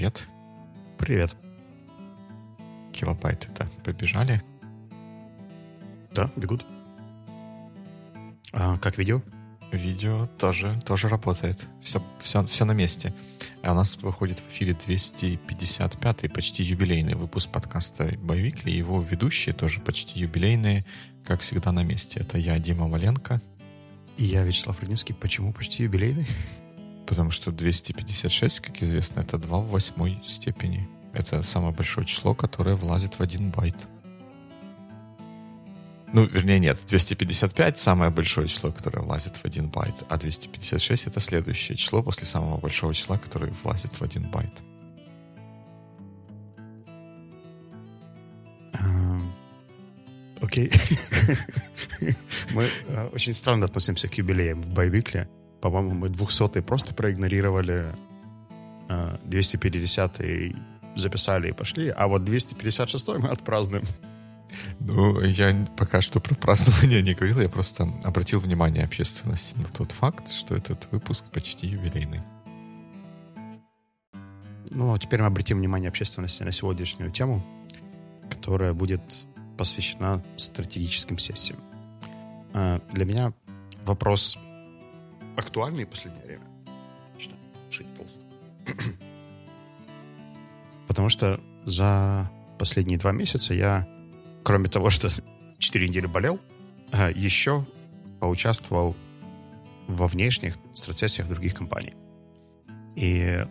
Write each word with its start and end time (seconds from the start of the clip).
привет. 0.00 0.26
Привет. 0.96 1.36
Килобайты-то 2.94 3.70
побежали? 3.84 4.42
Да, 6.14 6.30
бегут. 6.36 6.64
А 8.54 8.78
как 8.78 8.96
видео? 8.96 9.20
Видео 9.70 10.26
тоже, 10.38 10.80
тоже 10.86 11.10
работает. 11.10 11.68
Все, 11.82 12.02
все, 12.22 12.46
все 12.46 12.64
на 12.64 12.72
месте. 12.72 13.12
А 13.62 13.72
у 13.72 13.74
нас 13.74 13.98
выходит 13.98 14.38
в 14.38 14.50
эфире 14.50 14.72
255-й, 14.72 16.30
почти 16.30 16.62
юбилейный 16.62 17.14
выпуск 17.14 17.50
подкаста 17.50 18.16
Боевикли. 18.22 18.70
Его 18.70 19.02
ведущие 19.02 19.54
тоже 19.54 19.80
почти 19.80 20.18
юбилейные, 20.18 20.86
как 21.26 21.42
всегда 21.42 21.72
на 21.72 21.84
месте. 21.84 22.20
Это 22.20 22.38
я, 22.38 22.58
Дима 22.58 22.88
Валенко. 22.88 23.42
И 24.16 24.24
я, 24.24 24.44
Вячеслав 24.44 24.80
Рудинский. 24.80 25.14
Почему 25.14 25.52
почти 25.52 25.82
юбилейный? 25.82 26.26
Потому 27.10 27.32
что 27.32 27.50
256, 27.50 28.60
как 28.60 28.82
известно, 28.84 29.18
это 29.18 29.36
2 29.36 29.58
в 29.58 29.70
восьмой 29.70 30.22
степени. 30.24 30.88
Это 31.12 31.42
самое 31.42 31.74
большое 31.74 32.06
число, 32.06 32.36
которое 32.36 32.76
влазит 32.76 33.14
в 33.18 33.20
один 33.20 33.50
байт. 33.50 33.74
Ну, 36.12 36.24
вернее, 36.24 36.60
нет. 36.60 36.78
255— 36.86 37.78
самое 37.80 38.12
большое 38.12 38.46
число, 38.46 38.70
которое 38.70 39.02
влазит 39.02 39.38
в 39.38 39.44
один 39.44 39.68
байт, 39.68 40.04
а 40.08 40.18
256— 40.18 41.06
это 41.08 41.18
следующее 41.18 41.76
число 41.76 42.00
после 42.00 42.26
самого 42.26 42.60
большого 42.60 42.94
числа, 42.94 43.18
которое 43.18 43.52
влазит 43.64 43.92
в 43.98 44.02
один 44.02 44.30
байт. 44.30 44.52
Окей. 50.40 50.70
Мы 52.54 52.68
э, 52.86 53.08
очень 53.12 53.34
странно 53.34 53.64
относимся 53.64 54.06
к 54.06 54.14
юбилеям 54.14 54.62
в 54.62 54.68
Байвикле. 54.68 55.28
По-моему, 55.60 55.94
мы 55.94 56.08
200-й 56.08 56.62
просто 56.62 56.94
проигнорировали, 56.94 57.94
250-й 58.88 60.50
э, 60.50 60.54
записали 60.96 61.50
и 61.50 61.52
пошли, 61.52 61.88
а 61.88 62.08
вот 62.08 62.22
256-й 62.22 63.18
мы 63.18 63.28
отпразднуем. 63.28 63.84
Ну, 64.80 65.20
я 65.20 65.66
пока 65.76 66.00
что 66.00 66.20
про 66.20 66.34
празднование 66.34 67.02
не 67.02 67.14
говорил, 67.14 67.40
я 67.40 67.48
просто 67.48 67.84
обратил 68.02 68.40
внимание 68.40 68.84
общественности 68.84 69.56
на 69.56 69.68
тот 69.68 69.92
факт, 69.92 70.28
что 70.28 70.56
этот 70.56 70.88
выпуск 70.90 71.24
почти 71.32 71.68
юбилейный. 71.68 72.22
Ну, 74.70 74.94
а 74.94 74.98
теперь 74.98 75.20
мы 75.20 75.26
обратим 75.26 75.58
внимание 75.58 75.88
общественности 75.88 76.42
на 76.42 76.52
сегодняшнюю 76.52 77.10
тему, 77.10 77.44
которая 78.30 78.72
будет 78.72 79.02
посвящена 79.58 80.22
стратегическим 80.36 81.18
сессиям. 81.18 81.60
А, 82.52 82.80
для 82.92 83.04
меня 83.04 83.32
вопрос 83.84 84.38
актуальный 85.40 85.84
в 85.84 85.88
последнее 85.88 86.24
время. 86.24 86.46
Потому 90.88 91.08
что 91.08 91.40
за 91.64 92.30
последние 92.58 92.98
два 92.98 93.12
месяца 93.12 93.54
я 93.54 93.86
кроме 94.42 94.68
того, 94.68 94.90
что 94.90 95.08
4 95.58 95.88
недели 95.88 96.06
болел, 96.06 96.40
а, 96.92 97.10
еще 97.10 97.66
поучаствовал 98.20 98.96
во 99.86 100.06
внешних 100.06 100.56
стратегиях 100.74 101.28
других 101.28 101.54
компаний. 101.54 101.94
И 102.96 103.44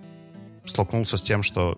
столкнулся 0.66 1.18
с 1.18 1.22
тем, 1.22 1.44
что, 1.44 1.78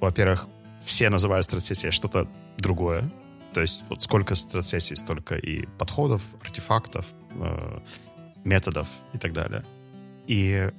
во-первых, 0.00 0.48
все 0.84 1.08
называют 1.10 1.46
стратегией 1.46 1.90
что-то 1.90 2.28
другое. 2.58 3.10
То 3.52 3.62
есть 3.62 3.84
вот 3.88 4.02
сколько 4.02 4.34
стратегий, 4.34 4.96
столько 4.96 5.36
и 5.36 5.66
подходов, 5.78 6.22
артефактов, 6.42 7.14
э, 7.30 7.80
методов 8.46 8.88
и 9.12 9.18
так 9.18 9.32
далее. 9.32 9.64
И 10.26 10.70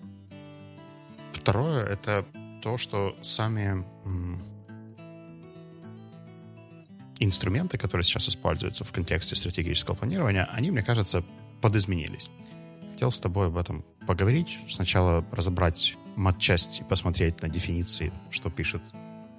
второе— 1.34 1.86
это 1.86 2.26
то, 2.62 2.78
что 2.78 3.16
сами 3.22 3.86
инструменты, 7.20 7.78
которые 7.78 8.04
сейчас 8.04 8.30
используются 8.30 8.84
в 8.84 8.92
контексте 8.92 9.36
стратегического 9.36 9.96
планирования, 9.96 10.46
они, 10.52 10.72
мне 10.72 10.84
кажется, 10.84 11.24
подизменились. 11.62 12.30
Хотел 12.94 13.12
с 13.12 13.20
тобой 13.20 13.48
об 13.48 13.58
этом 13.58 13.84
поговорить. 14.08 14.60
Сначала 14.70 15.24
разобрать 15.32 15.96
матчасть 16.16 16.82
и 16.82 16.84
посмотреть 16.84 17.42
на 17.42 17.50
дефиниции, 17.50 18.12
что 18.32 18.50
пишут 18.50 18.82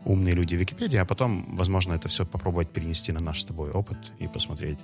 умные 0.05 0.35
люди 0.35 0.55
в 0.55 0.61
Википедии, 0.61 0.97
а 0.97 1.05
потом, 1.05 1.57
возможно, 1.57 1.93
это 1.95 2.09
все 2.09 2.25
попробовать 2.25 2.71
перенести 2.71 3.13
на 3.13 3.21
наш 3.21 3.41
с 3.41 3.45
тобой 3.45 3.71
опыт 3.71 4.13
и 4.19 4.29
посмотреть, 4.29 4.79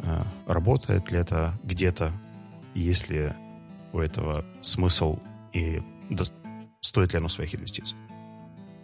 э, 0.00 0.22
работает 0.46 1.10
ли 1.10 1.18
это 1.18 1.58
где-то, 1.62 2.12
есть 2.74 3.08
ли 3.08 3.32
у 3.92 3.98
этого 3.98 4.44
смысл 4.60 5.18
и 5.52 5.80
стоит 6.80 7.12
ли 7.12 7.18
оно 7.18 7.28
своих 7.28 7.54
инвестиций. 7.54 7.96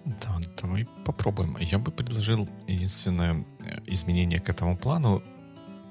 Да, 0.04 0.38
давай 0.60 0.86
попробуем. 1.04 1.56
Я 1.60 1.78
бы 1.78 1.90
предложил 1.90 2.48
единственное 2.66 3.44
э, 3.58 3.78
изменение 3.86 4.40
к 4.40 4.48
этому 4.48 4.76
плану. 4.76 5.22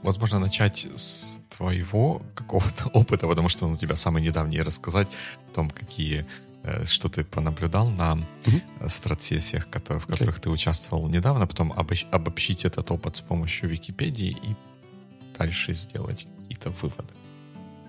Возможно, 0.02 0.40
начать 0.40 0.88
с 0.96 1.40
твоего 1.56 2.22
какого-то 2.34 2.88
опыта, 2.94 3.28
потому 3.28 3.50
что 3.50 3.66
он 3.66 3.74
у 3.74 3.78
тебя 3.78 3.96
самый 3.96 4.24
недавний, 4.24 4.62
рассказать 4.62 5.08
о 5.52 5.56
том, 5.56 5.70
какие 5.70 6.26
э, 6.64 6.86
что 6.86 7.10
ты 7.10 7.24
понаблюдал 7.24 7.90
на 7.90 8.18
mm-hmm. 8.46 8.90
стратсессиях, 8.90 9.70
которые, 9.70 10.00
в 10.00 10.08
которых 10.08 10.40
okay. 10.40 10.44
ты 10.44 10.50
участвовал 10.50 11.08
недавно, 11.08 11.46
потом 11.46 11.72
обобщить 12.12 12.66
этот 12.66 12.90
опыт 12.92 13.18
с 13.18 13.22
помощью 13.22 13.70
Википедии 13.70 14.32
и 14.32 14.56
дальше 15.38 15.76
сделать 15.76 16.28
какие-то 16.40 16.72
выводы. 16.72 17.19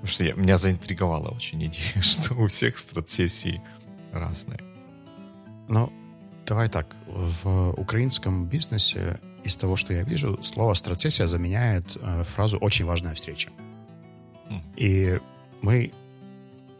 Потому 0.02 0.08
что 0.08 0.24
я, 0.24 0.34
меня 0.34 0.58
заинтриговала 0.58 1.28
очень 1.28 1.64
идея, 1.66 2.00
что 2.02 2.34
у 2.34 2.46
всех 2.46 2.78
стратсессии 2.78 3.62
разные. 4.12 4.60
Ну, 5.68 5.92
Давай 6.50 6.68
так. 6.68 6.96
В 7.06 7.70
украинском 7.76 8.44
бизнесе 8.44 9.20
из 9.44 9.54
того, 9.54 9.76
что 9.76 9.94
я 9.94 10.02
вижу, 10.02 10.42
слово 10.42 10.74
«стратсессия» 10.74 11.28
заменяет 11.28 11.96
э, 11.96 12.24
фразу 12.24 12.58
«очень 12.58 12.84
важная 12.84 13.14
встреча». 13.14 13.50
Mm. 14.50 14.62
И 14.74 15.20
мы 15.62 15.92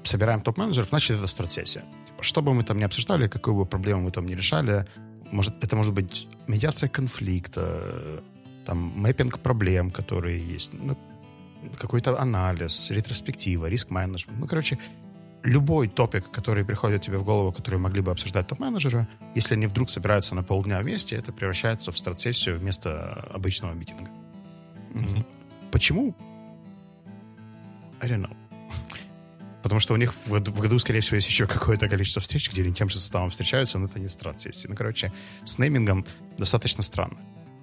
собираем 0.03 0.41
топ-менеджеров, 0.41 0.89
значит, 0.89 1.19
это 1.19 1.29
стратсессия. 1.29 1.85
Типа, 2.09 2.23
что 2.25 2.43
бы 2.43 2.53
мы 2.53 2.65
там 2.65 2.79
ни 2.79 2.83
обсуждали, 2.83 3.29
какую 3.29 3.55
бы 3.55 3.65
проблему 3.65 4.03
мы 4.03 4.11
там 4.11 4.27
ни 4.27 4.35
решали, 4.35 4.87
может, 5.31 5.55
это 5.63 5.77
может 5.77 5.95
быть 5.95 6.27
медиация 6.49 6.89
конфликта, 6.89 8.25
там, 8.67 8.93
мэппинг 8.97 9.39
проблем, 9.39 9.93
которые 9.93 10.45
есть, 10.45 10.73
ну, 10.73 10.99
какой-то 11.79 12.19
анализ, 12.21 12.91
ретроспектива, 12.91 13.67
риск-менеджмент. 13.67 14.39
Ну, 14.39 14.47
короче, 14.47 14.79
любой 15.43 15.89
топик, 15.89 16.31
который 16.31 16.65
приходит 16.65 17.03
тебе 17.03 17.19
в 17.19 17.25
голову, 17.25 17.53
который 17.53 17.79
могли 17.79 18.01
бы 18.01 18.11
обсуждать 18.11 18.47
топ-менеджеры, 18.47 19.09
если 19.35 19.55
они 19.55 19.67
вдруг 19.67 19.91
собираются 19.91 20.35
на 20.35 20.43
полдня 20.43 20.81
вместе, 20.81 21.17
это 21.17 21.33
превращается 21.33 21.93
в 21.93 21.99
стратсессию 21.99 22.59
вместо 22.59 23.13
обычного 23.33 23.73
митинга. 23.73 24.11
Mm-hmm. 24.93 25.25
Почему? 25.71 26.15
I 28.01 28.09
don't 28.09 28.23
know. 28.23 28.37
Потому 29.63 29.81
что 29.81 29.95
у 29.95 29.97
них 29.97 30.15
в, 30.15 30.31
в 30.31 30.61
году, 30.61 30.79
скорее 30.79 31.01
всего, 31.01 31.17
есть 31.17 31.29
еще 31.29 31.47
какое-то 31.47 31.89
количество 31.89 32.23
встреч, 32.23 32.51
где 32.51 32.63
они 32.63 32.73
тем 32.73 32.89
же 32.89 32.97
составом 32.97 33.31
встречаются, 33.31 33.79
но 33.79 33.87
это 33.87 34.01
не 34.01 34.09
стратсессии. 34.09 34.67
Ну, 34.69 34.75
короче, 34.75 35.13
с 35.45 35.59
неймингом 35.59 36.07
достаточно 36.39 36.83
странно. 36.83 37.19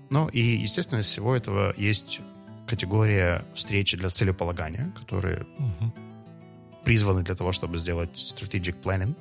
Ну, 0.09 0.27
и, 0.27 0.39
естественно, 0.39 0.99
из 0.99 1.07
всего 1.07 1.35
этого 1.35 1.73
есть 1.75 2.21
категория 2.67 3.45
встречи 3.53 3.97
для 3.97 4.09
целеполагания, 4.09 4.91
которые 4.99 5.45
uh-huh 5.59 6.07
призваны 6.87 7.21
для 7.21 7.35
того, 7.35 7.51
чтобы 7.51 7.77
сделать 7.79 8.15
strategic 8.15 8.81
planning 8.81 9.13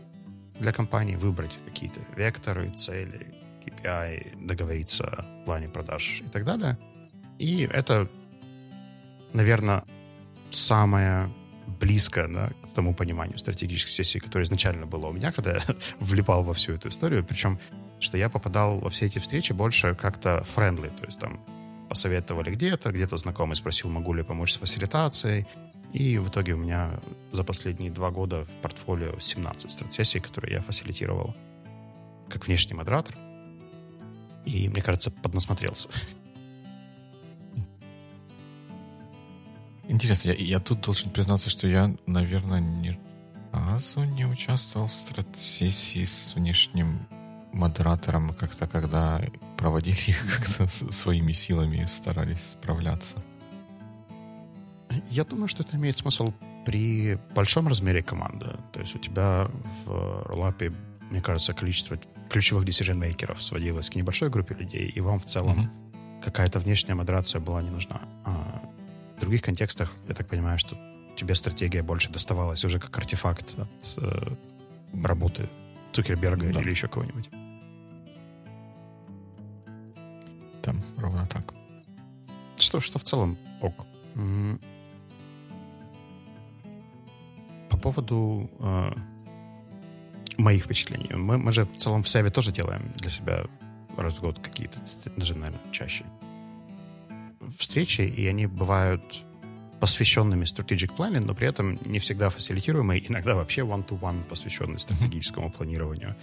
для 0.60 0.72
компании, 0.72 1.16
выбрать 1.16 1.50
какие-то 1.66 2.00
векторы, 2.16 2.70
цели, 2.70 3.34
KPI, 3.64 4.46
договориться 4.46 5.04
о 5.04 5.44
плане 5.44 5.68
продаж 5.68 6.22
и 6.24 6.28
так 6.28 6.44
далее. 6.44 6.78
И 7.40 7.68
это, 7.72 8.08
наверное, 9.32 9.82
самое 10.50 11.28
близко 11.80 12.28
да, 12.28 12.50
к 12.70 12.72
тому 12.72 12.94
пониманию 12.94 13.36
стратегических 13.36 13.90
сессий, 13.90 14.20
которое 14.20 14.44
изначально 14.44 14.86
было 14.86 15.08
у 15.08 15.12
меня, 15.12 15.32
когда 15.32 15.54
я 15.54 15.62
влипал 15.98 16.44
во 16.44 16.52
всю 16.52 16.74
эту 16.74 16.88
историю. 16.90 17.24
Причем, 17.24 17.58
что 17.98 18.16
я 18.16 18.28
попадал 18.28 18.78
во 18.78 18.90
все 18.90 19.06
эти 19.06 19.18
встречи 19.18 19.52
больше 19.52 19.96
как-то 19.96 20.44
friendly, 20.56 20.96
то 20.96 21.06
есть 21.06 21.18
там 21.18 21.40
посоветовали 21.88 22.50
где-то, 22.50 22.92
где-то 22.92 23.16
знакомый 23.16 23.56
спросил, 23.56 23.90
могу 23.90 24.12
ли 24.12 24.22
помочь 24.22 24.52
с 24.52 24.56
фасилитацией, 24.56 25.46
и 25.92 26.18
в 26.18 26.28
итоге 26.28 26.54
у 26.54 26.58
меня 26.58 27.00
за 27.32 27.44
последние 27.44 27.90
два 27.90 28.10
года 28.10 28.44
в 28.44 28.60
портфолио 28.60 29.18
17 29.18 29.70
стратсессий, 29.70 30.20
которые 30.20 30.54
я 30.54 30.60
фасилитировал 30.60 31.34
как 32.28 32.46
внешний 32.46 32.74
модератор. 32.74 33.14
И, 34.44 34.68
мне 34.68 34.82
кажется, 34.82 35.10
поднасмотрелся. 35.10 35.88
Интересно, 39.88 40.30
я, 40.30 40.34
я 40.34 40.60
тут 40.60 40.80
должен 40.80 41.10
признаться, 41.10 41.48
что 41.48 41.66
я, 41.66 41.96
наверное, 42.06 42.60
ни 42.60 42.98
разу 43.52 44.04
не 44.04 44.26
участвовал 44.26 44.88
в 44.88 44.92
стратсессии 44.92 46.04
с 46.04 46.34
внешним 46.34 47.06
модератором, 47.52 48.34
как-то 48.34 48.66
когда 48.66 49.22
проводили 49.56 49.96
их 50.08 50.38
как-то 50.38 50.68
своими 50.68 51.32
силами 51.32 51.84
старались 51.84 52.52
справляться. 52.52 53.16
Я 55.10 55.24
думаю, 55.24 55.48
что 55.48 55.62
это 55.62 55.76
имеет 55.76 55.96
смысл 55.96 56.32
при 56.64 57.18
большом 57.34 57.68
размере 57.68 58.02
команды. 58.02 58.56
То 58.72 58.80
есть 58.80 58.94
у 58.94 58.98
тебя 58.98 59.48
в 59.84 60.22
Ролапе 60.26 60.72
мне 61.10 61.20
кажется, 61.20 61.52
количество 61.54 61.98
ключевых 62.28 62.64
decision-мейкеров 62.64 63.42
сводилось 63.42 63.90
к 63.90 63.94
небольшой 63.94 64.30
группе 64.30 64.54
людей, 64.54 64.88
и 64.88 65.00
вам 65.00 65.18
в 65.18 65.26
целом 65.26 65.60
mm-hmm. 65.60 66.22
какая-то 66.24 66.58
внешняя 66.58 66.94
модерация 66.94 67.40
была 67.40 67.62
не 67.62 67.70
нужна. 67.70 68.00
А 68.24 68.62
в 69.16 69.20
других 69.20 69.42
контекстах, 69.42 69.92
я 70.08 70.14
так 70.14 70.28
понимаю, 70.28 70.58
что 70.58 70.76
тебе 71.16 71.34
стратегия 71.34 71.82
больше 71.82 72.10
доставалась 72.10 72.64
уже 72.64 72.78
как 72.78 72.96
артефакт 72.98 73.54
от 73.58 73.98
э, 73.98 74.36
работы 75.02 75.48
Цукерберга 75.92 76.52
да. 76.52 76.60
или 76.60 76.70
еще 76.70 76.88
кого-нибудь. 76.88 77.30
Там 80.66 80.82
ровно 80.98 81.26
так. 81.26 81.54
Что, 82.58 82.80
что 82.80 82.98
в 82.98 83.04
целом 83.04 83.38
ок. 83.62 83.86
По 87.70 87.78
поводу 87.78 88.50
э, 88.58 88.90
моих 90.38 90.64
впечатлений. 90.64 91.14
Мы, 91.14 91.38
мы 91.38 91.52
же 91.52 91.66
в 91.66 91.76
целом 91.78 92.02
в 92.02 92.08
Севе 92.08 92.30
тоже 92.30 92.50
делаем 92.50 92.92
для 92.96 93.10
себя 93.10 93.44
раз 93.96 94.14
в 94.14 94.22
год 94.22 94.40
какие-то, 94.40 94.80
даже, 95.16 95.34
наверное, 95.34 95.60
чаще 95.70 96.04
встречи, 97.56 98.00
и 98.00 98.26
они 98.26 98.46
бывают 98.46 99.24
посвященными 99.78 100.44
strategic 100.44 100.96
planning, 100.96 101.24
но 101.24 101.34
при 101.34 101.46
этом 101.46 101.78
не 101.84 102.00
всегда 102.00 102.28
фасилитируемые, 102.28 103.06
иногда 103.08 103.36
вообще 103.36 103.60
one-to-one 103.60 104.24
посвященные 104.24 104.78
стратегическому 104.78 105.46
mm-hmm. 105.46 105.56
планированию. 105.56 106.16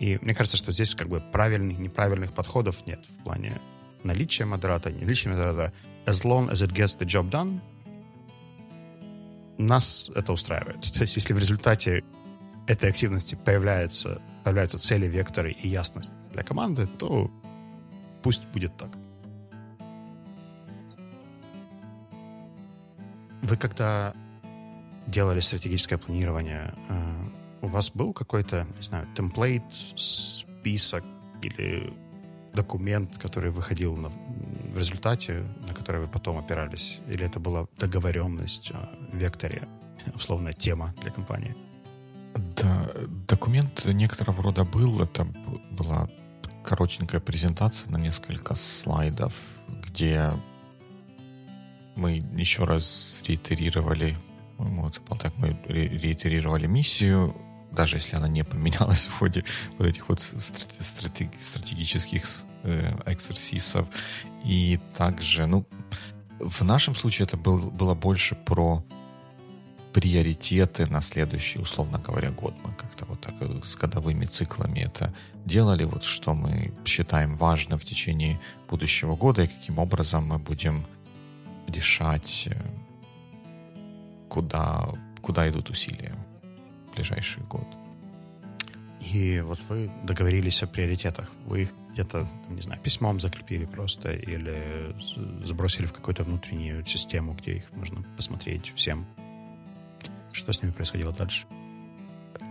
И 0.00 0.18
мне 0.20 0.34
кажется, 0.34 0.56
что 0.56 0.72
здесь 0.72 0.96
как 0.96 1.08
бы 1.08 1.20
правильных, 1.20 1.78
неправильных 1.78 2.32
подходов 2.32 2.84
нет 2.86 3.06
в 3.06 3.22
плане 3.22 3.60
наличия 4.04 4.44
модератора, 4.44 4.94
наличия 4.94 5.30
модератора. 5.30 5.72
As 6.06 6.24
long 6.24 6.50
as 6.50 6.62
it 6.62 6.72
gets 6.72 6.96
the 6.98 7.06
job 7.06 7.30
done, 7.30 7.60
нас 9.58 10.10
это 10.14 10.32
устраивает. 10.32 10.80
То 10.92 11.02
есть 11.02 11.16
если 11.16 11.34
в 11.34 11.38
результате 11.38 12.04
этой 12.66 12.90
активности 12.90 13.34
появляется, 13.34 14.20
появляются 14.44 14.78
цели, 14.78 15.06
векторы 15.06 15.52
и 15.52 15.68
ясность 15.68 16.12
для 16.32 16.42
команды, 16.42 16.86
то 16.86 17.30
пусть 18.22 18.46
будет 18.48 18.76
так. 18.76 18.90
Вы 23.42 23.56
когда 23.58 24.14
делали 25.06 25.40
стратегическое 25.40 25.98
планирование, 25.98 26.74
э, 26.88 27.24
у 27.60 27.66
вас 27.66 27.90
был 27.90 28.14
какой-то, 28.14 28.66
не 28.76 28.82
знаю, 28.82 29.06
темплейт, 29.14 29.62
список 29.96 31.04
или 31.42 31.92
документ, 32.54 33.18
который 33.18 33.50
выходил 33.50 33.96
на, 33.96 34.08
в 34.08 34.78
результате, 34.78 35.44
на 35.66 35.74
который 35.74 36.00
вы 36.00 36.06
потом 36.06 36.38
опирались? 36.38 37.00
Или 37.08 37.26
это 37.26 37.40
была 37.40 37.66
договоренность 37.78 38.70
о 38.70 38.88
векторе, 39.12 39.68
условная 40.14 40.52
тема 40.52 40.94
для 41.02 41.10
компании? 41.10 41.54
Да, 42.56 42.90
документ 43.28 43.84
некоторого 43.84 44.42
рода 44.42 44.64
был. 44.64 45.02
Это 45.02 45.24
была 45.70 46.08
коротенькая 46.64 47.20
презентация 47.20 47.90
на 47.90 47.98
несколько 47.98 48.54
слайдов, 48.54 49.34
где 49.68 50.32
мы 51.96 52.24
еще 52.36 52.64
раз 52.64 53.20
реитерировали, 53.26 54.16
вот, 54.58 55.00
так, 55.20 55.36
мы 55.36 55.56
реитерировали 55.68 56.66
миссию, 56.66 57.34
даже 57.74 57.96
если 57.96 58.16
она 58.16 58.28
не 58.28 58.44
поменялась 58.44 59.06
в 59.10 59.18
ходе 59.18 59.44
вот 59.78 59.86
этих 59.86 60.08
вот 60.08 60.20
стратег, 60.20 61.30
стратегических 61.40 62.24
э, 62.62 62.96
эксерсисов. 63.06 63.88
И 64.44 64.78
также, 64.96 65.46
ну, 65.46 65.66
в 66.40 66.62
нашем 66.62 66.94
случае 66.94 67.26
это 67.26 67.36
был, 67.36 67.70
было 67.70 67.94
больше 67.94 68.34
про 68.34 68.84
приоритеты 69.92 70.86
на 70.86 71.00
следующий, 71.00 71.60
условно 71.60 71.98
говоря, 71.98 72.30
год. 72.30 72.54
Мы 72.64 72.72
как-то 72.74 73.04
вот 73.04 73.20
так 73.20 73.34
с 73.64 73.76
годовыми 73.76 74.26
циклами 74.26 74.80
это 74.80 75.14
делали, 75.44 75.84
вот 75.84 76.02
что 76.02 76.34
мы 76.34 76.72
считаем 76.84 77.34
важным 77.34 77.78
в 77.78 77.84
течение 77.84 78.40
будущего 78.68 79.14
года 79.16 79.42
и 79.42 79.46
каким 79.46 79.78
образом 79.78 80.26
мы 80.26 80.38
будем 80.38 80.86
решать, 81.68 82.48
э, 82.50 82.60
куда, 84.28 84.88
куда 85.22 85.48
идут 85.48 85.70
усилия 85.70 86.23
в 86.94 86.96
ближайший 86.96 87.42
год. 87.44 87.66
И 89.12 89.40
вот 89.40 89.58
вы 89.68 89.90
договорились 90.04 90.62
о 90.62 90.66
приоритетах. 90.66 91.30
Вы 91.46 91.62
их 91.62 91.72
где-то, 91.92 92.26
не 92.48 92.62
знаю, 92.62 92.80
письмом 92.80 93.20
закрепили 93.20 93.66
просто 93.66 94.12
или 94.12 94.94
забросили 95.44 95.86
в 95.86 95.92
какую-то 95.92 96.24
внутреннюю 96.24 96.86
систему, 96.86 97.34
где 97.34 97.56
их 97.56 97.72
можно 97.72 98.02
посмотреть 98.16 98.72
всем. 98.74 99.06
Что 100.32 100.52
с 100.52 100.62
ними 100.62 100.72
происходило 100.72 101.12
дальше? 101.12 101.46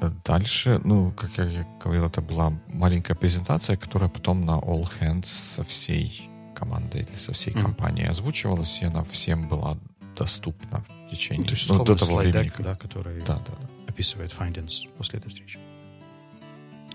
Э, 0.02 0.12
дальше, 0.24 0.80
ну, 0.84 1.12
как 1.12 1.32
я 1.38 1.68
говорил, 1.84 2.06
это 2.06 2.22
была 2.22 2.54
маленькая 2.68 3.16
презентация, 3.16 3.76
которая 3.76 4.10
потом 4.10 4.46
на 4.46 4.60
All 4.60 4.88
Hands 5.00 5.26
со 5.26 5.64
всей 5.64 6.30
командой 6.56 7.02
или 7.02 7.16
со 7.16 7.34
всей 7.34 7.54
mm-hmm. 7.54 7.62
компанией 7.62 8.08
озвучивалась, 8.08 8.82
и 8.82 8.86
она 8.86 9.04
всем 9.04 9.50
была 9.50 9.78
доступна 10.16 10.86
в 11.08 11.12
течение... 11.12 11.42
Ну, 11.42 11.46
то 11.46 11.54
есть, 11.54 11.70
ну, 11.70 11.84
до 11.84 11.96
того 11.96 12.18
времени, 12.18 12.52
да, 12.60 12.76
который 12.76 13.22
да, 13.22 13.36
да, 13.46 13.54
да. 13.60 13.73
Описывает 13.94 14.32
findings 14.32 14.90
после 14.98 15.20
этой 15.20 15.30
встречи. 15.30 15.60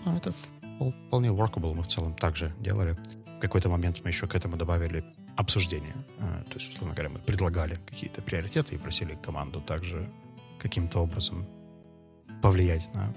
Ну, 0.04 0.16
это 0.16 0.32
вполне 1.08 1.28
workable, 1.28 1.74
мы 1.74 1.82
в 1.82 1.86
целом 1.86 2.14
также 2.14 2.52
делали. 2.60 2.96
В 3.26 3.40
какой-то 3.40 3.68
момент 3.68 4.00
мы 4.02 4.10
еще 4.10 4.26
к 4.26 4.34
этому 4.34 4.56
добавили 4.56 5.04
обсуждение. 5.36 5.94
А, 6.18 6.42
то 6.44 6.54
есть, 6.54 6.74
условно 6.74 6.94
говоря, 6.94 7.10
мы 7.10 7.18
предлагали 7.20 7.78
какие-то 7.86 8.20
приоритеты 8.20 8.74
и 8.74 8.78
просили 8.78 9.16
команду 9.22 9.60
также 9.60 10.08
каким-то 10.58 10.98
образом 10.98 11.46
повлиять 12.42 12.92
на 12.94 13.14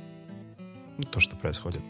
то, 1.12 1.20
что 1.20 1.36
происходит. 1.36 1.82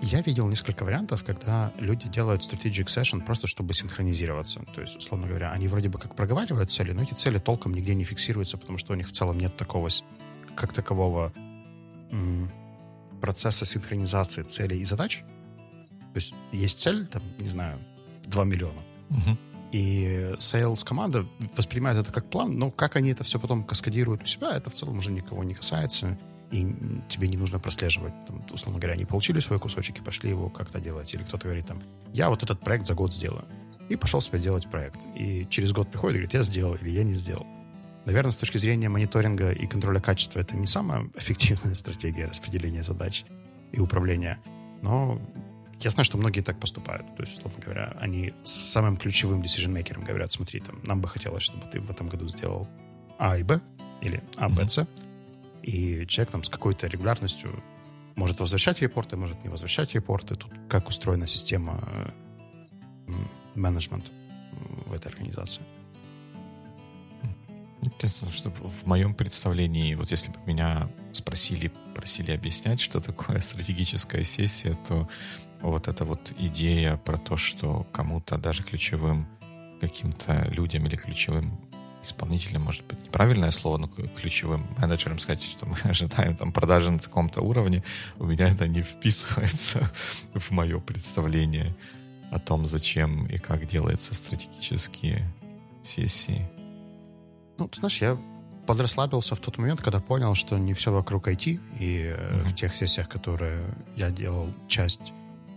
Я 0.00 0.20
видел 0.20 0.46
несколько 0.48 0.84
вариантов, 0.84 1.24
когда 1.24 1.72
люди 1.78 2.08
делают 2.08 2.42
strategic 2.42 2.86
session 2.86 3.24
просто 3.24 3.46
чтобы 3.46 3.72
синхронизироваться. 3.72 4.62
То 4.74 4.82
есть, 4.82 4.96
условно 4.96 5.26
говоря, 5.26 5.52
они 5.52 5.68
вроде 5.68 5.88
бы 5.88 5.98
как 5.98 6.14
проговаривают 6.14 6.70
цели, 6.70 6.92
но 6.92 7.02
эти 7.02 7.14
цели 7.14 7.38
толком 7.38 7.74
нигде 7.74 7.94
не 7.94 8.04
фиксируются, 8.04 8.58
потому 8.58 8.78
что 8.78 8.92
у 8.92 8.96
них 8.96 9.08
в 9.08 9.12
целом 9.12 9.38
нет 9.38 9.56
такого, 9.56 9.88
как 10.54 10.72
такового 10.72 11.32
процесса 13.20 13.64
синхронизации 13.64 14.42
целей 14.42 14.80
и 14.80 14.84
задач. 14.84 15.22
То 16.12 16.16
есть 16.16 16.34
есть 16.52 16.80
цель, 16.80 17.06
там, 17.06 17.22
не 17.38 17.48
знаю, 17.48 17.78
2 18.24 18.44
миллиона. 18.44 18.82
Угу. 19.10 19.38
И 19.72 20.34
sales 20.38 20.84
команда 20.84 21.26
воспринимает 21.56 21.98
это 21.98 22.12
как 22.12 22.30
план, 22.30 22.56
но 22.56 22.70
как 22.70 22.96
они 22.96 23.10
это 23.10 23.24
все 23.24 23.40
потом 23.40 23.64
каскадируют 23.64 24.22
у 24.22 24.26
себя, 24.26 24.56
это 24.56 24.70
в 24.70 24.74
целом 24.74 24.98
уже 24.98 25.10
никого 25.10 25.42
не 25.44 25.54
касается 25.54 26.18
и 26.50 26.74
тебе 27.08 27.28
не 27.28 27.36
нужно 27.36 27.58
прослеживать. 27.58 28.12
Там, 28.26 28.42
условно 28.52 28.78
говоря, 28.78 28.94
они 28.94 29.04
получили 29.04 29.40
свой 29.40 29.58
кусочек 29.58 29.98
и 29.98 30.02
пошли 30.02 30.30
его 30.30 30.48
как-то 30.48 30.80
делать. 30.80 31.12
Или 31.14 31.22
кто-то 31.22 31.44
говорит 31.44 31.66
там, 31.66 31.82
я 32.12 32.30
вот 32.30 32.42
этот 32.42 32.60
проект 32.60 32.86
за 32.86 32.94
год 32.94 33.12
сделаю. 33.12 33.44
И 33.88 33.96
пошел 33.96 34.20
себе 34.20 34.38
делать 34.38 34.68
проект. 34.70 35.06
И 35.14 35.46
через 35.50 35.72
год 35.72 35.90
приходит 35.90 36.16
и 36.16 36.18
говорит, 36.18 36.34
я 36.34 36.42
сделал 36.42 36.74
или 36.74 36.90
я 36.90 37.04
не 37.04 37.14
сделал. 37.14 37.46
Наверное, 38.04 38.30
с 38.30 38.36
точки 38.36 38.58
зрения 38.58 38.88
мониторинга 38.88 39.50
и 39.50 39.66
контроля 39.66 40.00
качества 40.00 40.38
это 40.38 40.56
не 40.56 40.66
самая 40.66 41.10
эффективная 41.16 41.74
стратегия 41.74 42.26
распределения 42.26 42.82
задач 42.82 43.24
и 43.72 43.80
управления. 43.80 44.38
Но 44.82 45.20
я 45.80 45.90
знаю, 45.90 46.04
что 46.04 46.16
многие 46.16 46.40
так 46.40 46.58
поступают. 46.58 47.06
То 47.16 47.22
есть, 47.22 47.38
условно 47.38 47.60
говоря, 47.62 47.96
они 48.00 48.32
с 48.44 48.52
самым 48.52 48.96
ключевым 48.96 49.42
decision-мейкером 49.42 50.04
говорят, 50.04 50.32
смотри, 50.32 50.60
там, 50.60 50.80
нам 50.84 51.00
бы 51.00 51.08
хотелось, 51.08 51.42
чтобы 51.42 51.64
ты 51.70 51.80
в 51.80 51.90
этом 51.90 52.08
году 52.08 52.28
сделал 52.28 52.68
А 53.18 53.36
и 53.36 53.42
Б, 53.42 53.60
или 54.00 54.22
А, 54.36 54.48
Б, 54.48 54.68
С. 54.68 54.86
И 55.66 56.06
человек 56.06 56.30
там 56.30 56.44
с 56.44 56.48
какой-то 56.48 56.86
регулярностью 56.86 57.62
может 58.14 58.38
возвращать 58.40 58.80
репорты, 58.80 59.16
может 59.16 59.42
не 59.42 59.50
возвращать 59.50 59.94
репорты. 59.94 60.36
Тут 60.36 60.52
как 60.68 60.88
устроена 60.88 61.26
система 61.26 62.14
менеджмента 63.56 64.10
в 64.86 64.92
этой 64.92 65.08
организации. 65.08 65.62
Интересно, 67.82 68.30
что 68.30 68.50
в 68.50 68.86
моем 68.86 69.14
представлении, 69.14 69.94
вот 69.96 70.10
если 70.10 70.30
бы 70.30 70.38
меня 70.46 70.88
спросили, 71.12 71.72
просили 71.94 72.30
объяснять, 72.30 72.80
что 72.80 73.00
такое 73.00 73.40
стратегическая 73.40 74.24
сессия, 74.24 74.78
то 74.88 75.08
вот 75.60 75.88
эта 75.88 76.04
вот 76.04 76.32
идея 76.38 76.96
про 76.96 77.16
то, 77.16 77.36
что 77.36 77.84
кому-то 77.92 78.38
даже 78.38 78.62
ключевым 78.62 79.26
каким-то 79.80 80.48
людям 80.50 80.86
или 80.86 80.96
ключевым 80.96 81.58
исполнителем, 82.06 82.62
может 82.62 82.84
быть, 82.86 83.02
неправильное 83.04 83.50
слово, 83.50 83.78
но 83.78 83.88
ключевым 83.88 84.66
менеджером 84.78 85.18
сказать, 85.18 85.42
что 85.42 85.66
мы 85.66 85.76
ожидаем 85.84 86.36
там 86.36 86.52
продажи 86.52 86.90
на 86.90 86.98
таком-то 86.98 87.42
уровне, 87.42 87.82
у 88.18 88.26
меня 88.26 88.48
это 88.48 88.66
не 88.66 88.82
вписывается 88.82 89.90
в 90.34 90.50
мое 90.50 90.80
представление 90.80 91.76
о 92.30 92.38
том, 92.38 92.66
зачем 92.66 93.26
и 93.26 93.38
как 93.38 93.66
делаются 93.66 94.14
стратегические 94.14 95.30
сессии. 95.82 96.48
Ну, 97.58 97.68
ты 97.68 97.78
знаешь, 97.78 98.00
я 98.00 98.18
подрасслабился 98.66 99.36
в 99.36 99.40
тот 99.40 99.58
момент, 99.58 99.80
когда 99.80 100.00
понял, 100.00 100.34
что 100.34 100.58
не 100.58 100.74
все 100.74 100.92
вокруг 100.92 101.28
IT, 101.28 101.60
и 101.78 101.98
mm-hmm. 101.98 102.42
в 102.42 102.54
тех 102.54 102.74
сессиях, 102.74 103.08
которые 103.08 103.64
я 103.96 104.10
делал, 104.10 104.52
часть 104.68 105.12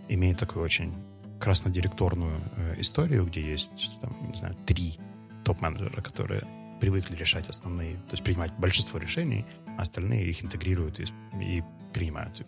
имеет 0.08 0.38
такую 0.38 0.64
очень 0.64 0.94
краснодиректорную 1.40 2.40
э, 2.56 2.74
историю, 2.78 3.26
где 3.26 3.40
есть, 3.40 3.98
там, 4.00 4.14
не 4.30 4.36
знаю, 4.36 4.54
три 4.66 4.98
топ-менеджеры, 5.44 6.02
которые 6.02 6.42
привыкли 6.80 7.14
решать 7.14 7.48
основные, 7.48 7.96
то 7.96 8.12
есть 8.12 8.24
принимать 8.24 8.52
большинство 8.58 8.98
решений, 8.98 9.44
а 9.76 9.82
остальные 9.82 10.28
их 10.30 10.42
интегрируют 10.42 11.00
и, 11.00 11.04
и 11.40 11.62
принимают. 11.92 12.42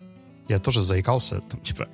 Я 0.49 0.59
тоже 0.59 0.81
заикался, 0.81 1.41
там, 1.41 1.59
типа, 1.61 1.87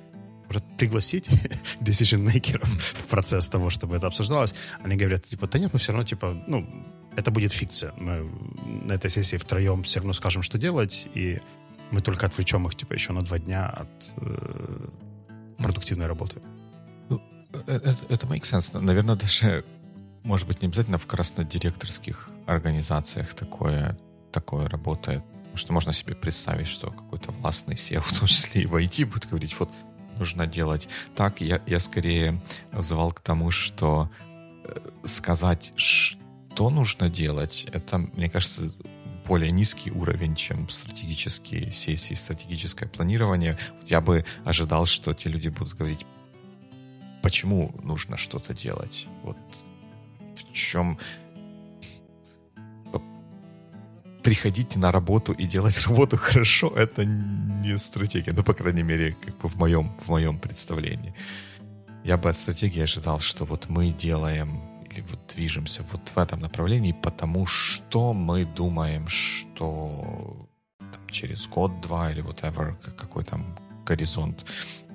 может, 0.46 0.64
пригласить 0.76 1.28
decision-makers 1.80 2.66
в 2.78 3.06
процесс 3.06 3.48
того, 3.48 3.70
чтобы 3.70 3.96
это 3.96 4.06
обсуждалось. 4.06 4.54
Они 4.82 4.96
говорят, 4.96 5.24
типа, 5.24 5.46
да 5.46 5.58
нет, 5.58 5.72
мы 5.72 5.78
все 5.78 5.92
равно, 5.92 6.06
типа, 6.06 6.44
ну, 6.48 6.66
это 7.16 7.30
будет 7.30 7.52
фикция. 7.52 7.92
Мы 7.96 8.28
на 8.86 8.94
этой 8.94 9.10
сессии 9.10 9.36
втроем 9.36 9.82
все 9.82 10.00
равно 10.00 10.12
скажем, 10.12 10.42
что 10.42 10.58
делать, 10.58 11.08
и 11.14 11.40
мы 11.90 12.00
только 12.00 12.26
отвлечем 12.26 12.66
их, 12.66 12.74
типа, 12.74 12.94
еще 12.94 13.12
на 13.12 13.22
два 13.22 13.38
дня 13.38 13.68
от 13.68 14.12
э, 14.16 14.88
продуктивной 15.58 16.06
работы. 16.06 16.40
Ну, 17.08 17.20
э, 17.52 17.76
это, 17.76 17.96
это 18.08 18.26
makes 18.26 18.42
sense. 18.42 18.78
Наверное, 18.80 19.16
даже, 19.16 19.64
может 20.22 20.46
быть, 20.46 20.62
не 20.62 20.68
обязательно 20.68 20.98
в 20.98 21.06
краснодиректорских 21.06 22.30
организациях 22.46 23.34
такое, 23.34 23.98
такое 24.32 24.68
работает. 24.68 25.24
Потому 25.24 25.56
что 25.56 25.72
можно 25.72 25.92
себе 25.92 26.14
представить, 26.14 26.68
что 26.68 26.90
какой-то 26.90 27.32
властный 27.32 27.74
SEO, 27.74 28.00
в 28.04 28.18
том 28.18 28.28
числе 28.28 28.62
и 28.62 28.66
в 28.66 28.74
IT, 28.74 29.06
будет 29.06 29.28
говорить, 29.28 29.58
вот, 29.58 29.70
нужно 30.18 30.46
делать 30.46 30.88
так. 31.16 31.40
Я, 31.40 31.60
я 31.66 31.78
скорее 31.80 32.40
взывал 32.72 33.12
к 33.12 33.20
тому, 33.20 33.50
что 33.50 34.10
э, 34.64 34.76
сказать, 35.04 35.72
что 35.76 36.70
нужно 36.70 37.08
делать, 37.08 37.66
это, 37.72 37.98
мне 37.98 38.28
кажется, 38.28 38.72
более 39.26 39.50
низкий 39.50 39.90
уровень, 39.90 40.34
чем 40.34 40.68
стратегические 40.68 41.72
сессии, 41.72 42.14
стратегическое 42.14 42.88
планирование. 42.88 43.58
Я 43.86 44.00
бы 44.00 44.24
ожидал, 44.44 44.86
что 44.86 45.14
те 45.14 45.28
люди 45.28 45.48
будут 45.48 45.74
говорить, 45.74 46.04
почему 47.22 47.74
нужно 47.82 48.16
что-то 48.16 48.54
делать. 48.54 49.06
Вот 49.22 49.38
чем 50.52 50.98
приходите 54.22 54.78
на 54.78 54.92
работу 54.92 55.32
и 55.32 55.46
делать 55.46 55.78
работу 55.86 56.16
хорошо, 56.16 56.72
это 56.76 57.04
не 57.04 57.78
стратегия. 57.78 58.32
Ну, 58.32 58.42
по 58.42 58.54
крайней 58.54 58.82
мере, 58.82 59.16
как 59.20 59.38
бы 59.38 59.48
в 59.48 59.56
моем, 59.56 59.92
в 60.04 60.08
моем 60.08 60.38
представлении. 60.38 61.14
Я 62.04 62.16
бы 62.16 62.30
от 62.30 62.36
стратегии 62.36 62.82
ожидал, 62.82 63.20
что 63.20 63.44
вот 63.44 63.68
мы 63.68 63.90
делаем 63.90 64.62
или 64.90 65.02
вот 65.02 65.20
движемся 65.34 65.84
вот 65.92 66.08
в 66.14 66.18
этом 66.18 66.40
направлении, 66.40 66.92
потому 66.92 67.46
что 67.46 68.12
мы 68.12 68.44
думаем, 68.44 69.06
что 69.08 70.48
там, 70.78 71.08
через 71.10 71.46
год-два 71.46 72.10
или 72.10 72.22
whatever, 72.22 72.76
какой 72.96 73.24
там 73.24 73.56
горизонт 73.84 74.44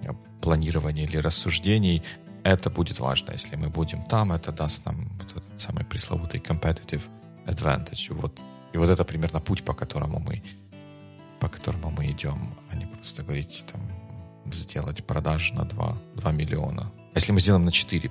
э, 0.04 0.10
планирования 0.42 1.06
или 1.06 1.18
рассуждений, 1.18 2.04
это 2.52 2.70
будет 2.70 3.00
важно. 3.00 3.34
Если 3.34 3.58
мы 3.58 3.70
будем 3.70 4.04
там, 4.06 4.32
это 4.32 4.52
даст 4.52 4.86
нам 4.86 5.10
вот 5.20 5.32
этот 5.32 5.62
самый 5.62 5.84
пресловутый 5.84 6.40
competitive 6.40 7.02
advantage. 7.48 8.14
Вот, 8.14 8.40
и 8.74 8.78
вот 8.78 8.90
это 8.90 9.04
примерно 9.04 9.40
путь, 9.40 9.64
по 9.64 9.74
которому 9.74 10.20
мы 10.20 10.42
по 11.40 11.50
которому 11.50 11.92
мы 11.92 12.06
идем, 12.12 12.56
а 12.72 12.76
не 12.76 12.86
просто 12.86 13.22
говорить 13.22 13.66
там 13.72 13.82
сделать 14.52 15.06
продаж 15.06 15.54
на 15.54 15.66
2, 15.66 15.98
2 16.16 16.32
миллиона. 16.32 16.92
А 17.14 17.20
если 17.20 17.34
мы 17.34 17.42
сделаем 17.42 17.66
на 17.66 17.72
4 17.72 18.10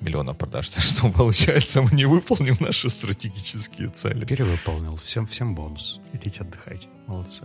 миллиона 0.00 0.34
продаж. 0.34 0.68
Так 0.68 0.82
что, 0.82 1.10
получается, 1.10 1.82
мы 1.82 1.90
не 1.90 2.06
выполним 2.06 2.56
наши 2.60 2.90
стратегические 2.90 3.88
цели. 3.88 4.24
Перевыполнил. 4.24 4.96
Всем, 4.96 5.26
всем 5.26 5.54
бонус. 5.54 6.00
Идите 6.12 6.42
отдыхайте. 6.42 6.88
Молодцы. 7.06 7.44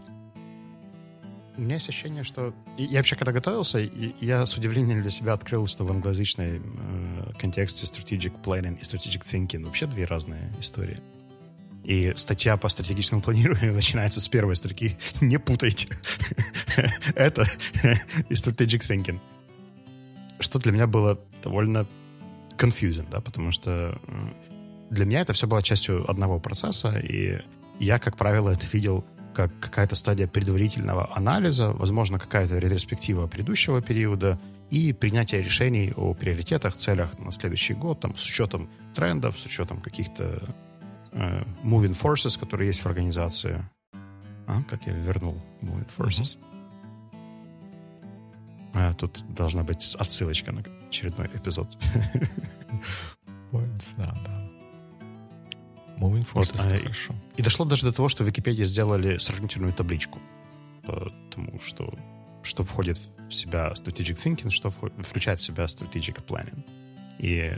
У 1.59 1.61
меня 1.61 1.75
есть 1.75 1.89
ощущение, 1.89 2.23
что... 2.23 2.53
Я 2.77 2.99
вообще, 2.99 3.17
когда 3.17 3.33
готовился, 3.33 3.79
я 3.79 4.45
с 4.45 4.55
удивлением 4.55 5.01
для 5.01 5.11
себя 5.11 5.33
открыл, 5.33 5.67
что 5.67 5.83
в 5.83 5.91
англоязычной 5.91 6.61
э, 6.63 7.31
контексте 7.37 7.85
strategic 7.85 8.41
planning 8.41 8.79
и 8.79 8.83
strategic 8.83 9.25
thinking 9.25 9.65
вообще 9.65 9.85
две 9.85 10.05
разные 10.05 10.53
истории. 10.57 11.01
И 11.83 12.13
статья 12.15 12.55
по 12.55 12.69
стратегическому 12.69 13.21
планированию 13.21 13.73
начинается 13.75 14.21
с 14.21 14.29
первой 14.29 14.55
строки. 14.55 14.97
Не 15.21 15.37
путайте. 15.37 15.89
Это 17.15 17.45
и 18.29 18.33
strategic 18.35 18.79
thinking. 18.79 19.19
Что 20.39 20.59
для 20.59 20.71
меня 20.71 20.87
было 20.87 21.19
довольно 21.43 21.85
confusing, 22.57 23.09
да, 23.11 23.19
потому 23.19 23.51
что 23.51 23.99
для 24.89 25.05
меня 25.05 25.21
это 25.21 25.33
все 25.33 25.45
было 25.45 25.61
частью 25.61 26.09
одного 26.09 26.39
процесса, 26.39 26.97
и 26.97 27.41
я, 27.79 27.99
как 27.99 28.17
правило, 28.17 28.49
это 28.49 28.65
видел 28.71 29.05
как 29.39 29.57
какая-то 29.61 29.95
стадия 29.95 30.27
предварительного 30.27 31.15
анализа, 31.15 31.71
возможно, 31.71 32.19
какая-то 32.19 32.57
ретроспектива 32.57 33.25
предыдущего 33.25 33.81
периода 33.81 34.37
и 34.69 34.91
принятие 34.91 35.41
решений 35.41 35.93
о 35.95 36.13
приоритетах, 36.13 36.75
целях 36.75 37.17
на 37.19 37.31
следующий 37.31 37.73
год, 37.73 38.01
там, 38.01 38.17
с 38.17 38.25
учетом 38.25 38.69
трендов, 38.93 39.39
с 39.39 39.45
учетом 39.45 39.79
каких-то 39.79 40.53
э, 41.13 41.43
moving 41.63 41.97
forces, 41.97 42.37
которые 42.37 42.67
есть 42.67 42.81
в 42.81 42.85
организации. 42.85 43.63
А, 44.45 44.61
как 44.63 44.85
я 44.87 44.93
вернул 44.93 45.41
moving 45.61 45.87
forces. 45.97 46.37
Mm-hmm. 46.37 47.19
А, 48.73 48.93
тут 48.93 49.23
должна 49.33 49.63
быть 49.63 49.95
отсылочка 49.95 50.51
на 50.51 50.63
очередной 50.89 51.27
эпизод. 51.27 51.77
Да, 53.97 54.13
да. 54.25 54.38
Moving 55.99 56.25
forward 56.25 56.33
вот, 56.33 56.53
а, 56.59 56.69
хорошо. 56.69 57.13
И 57.35 57.41
дошло 57.41 57.65
даже 57.65 57.85
до 57.85 57.91
того, 57.91 58.07
что 58.09 58.23
в 58.23 58.27
Википедии 58.27 58.63
сделали 58.63 59.17
сравнительную 59.17 59.73
табличку 59.73 60.19
по 60.83 61.11
тому, 61.29 61.59
что, 61.59 61.93
что 62.41 62.63
входит 62.63 62.97
в 63.29 63.33
себя 63.33 63.73
strategic 63.75 64.15
thinking, 64.15 64.49
что 64.49 64.71
включает 64.71 65.39
в 65.39 65.43
себя 65.43 65.65
strategic 65.65 66.23
planning. 66.25 66.63
И 67.19 67.53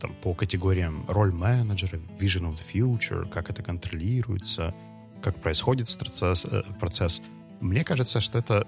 там 0.00 0.14
по 0.22 0.32
категориям 0.32 1.04
роль 1.06 1.32
менеджера, 1.32 1.98
vision 2.18 2.50
of 2.50 2.54
the 2.54 2.64
future, 2.72 3.28
как 3.28 3.50
это 3.50 3.62
контролируется, 3.62 4.74
как 5.20 5.36
происходит 5.36 5.94
процесс, 5.98 6.46
э, 6.46 6.62
процесс. 6.80 7.20
Мне 7.60 7.84
кажется, 7.84 8.22
что 8.22 8.38
это 8.38 8.66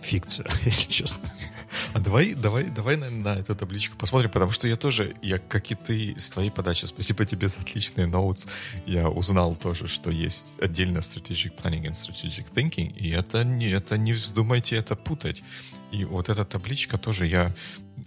фикция, 0.00 0.46
если 0.64 0.88
честно. 0.88 1.28
А 1.94 2.00
давай, 2.00 2.34
давай, 2.34 2.64
давай 2.64 2.96
на, 2.96 3.10
на 3.10 3.36
эту 3.36 3.54
табличку 3.54 3.96
посмотрим, 3.96 4.30
потому 4.30 4.50
что 4.50 4.68
я 4.68 4.76
тоже, 4.76 5.14
я, 5.22 5.38
как 5.38 5.70
и 5.70 5.74
ты, 5.74 6.14
с 6.18 6.30
твоей 6.30 6.50
подачи, 6.50 6.86
спасибо 6.86 7.24
тебе 7.24 7.48
за 7.48 7.60
отличные 7.60 8.06
ноутс, 8.06 8.46
я 8.86 9.08
узнал 9.08 9.56
тоже, 9.56 9.88
что 9.88 10.10
есть 10.10 10.58
отдельно 10.60 10.98
strategic 10.98 11.52
planning 11.62 11.84
and 11.84 11.92
strategic 11.92 12.46
thinking, 12.52 12.94
и 12.96 13.10
это 13.10 13.44
не, 13.44 13.70
это 13.70 13.98
не 13.98 14.12
вздумайте 14.12 14.76
это 14.76 14.96
путать. 14.96 15.42
И 15.90 16.04
вот 16.04 16.28
эта 16.28 16.44
табличка 16.44 16.98
тоже 16.98 17.26
я, 17.26 17.54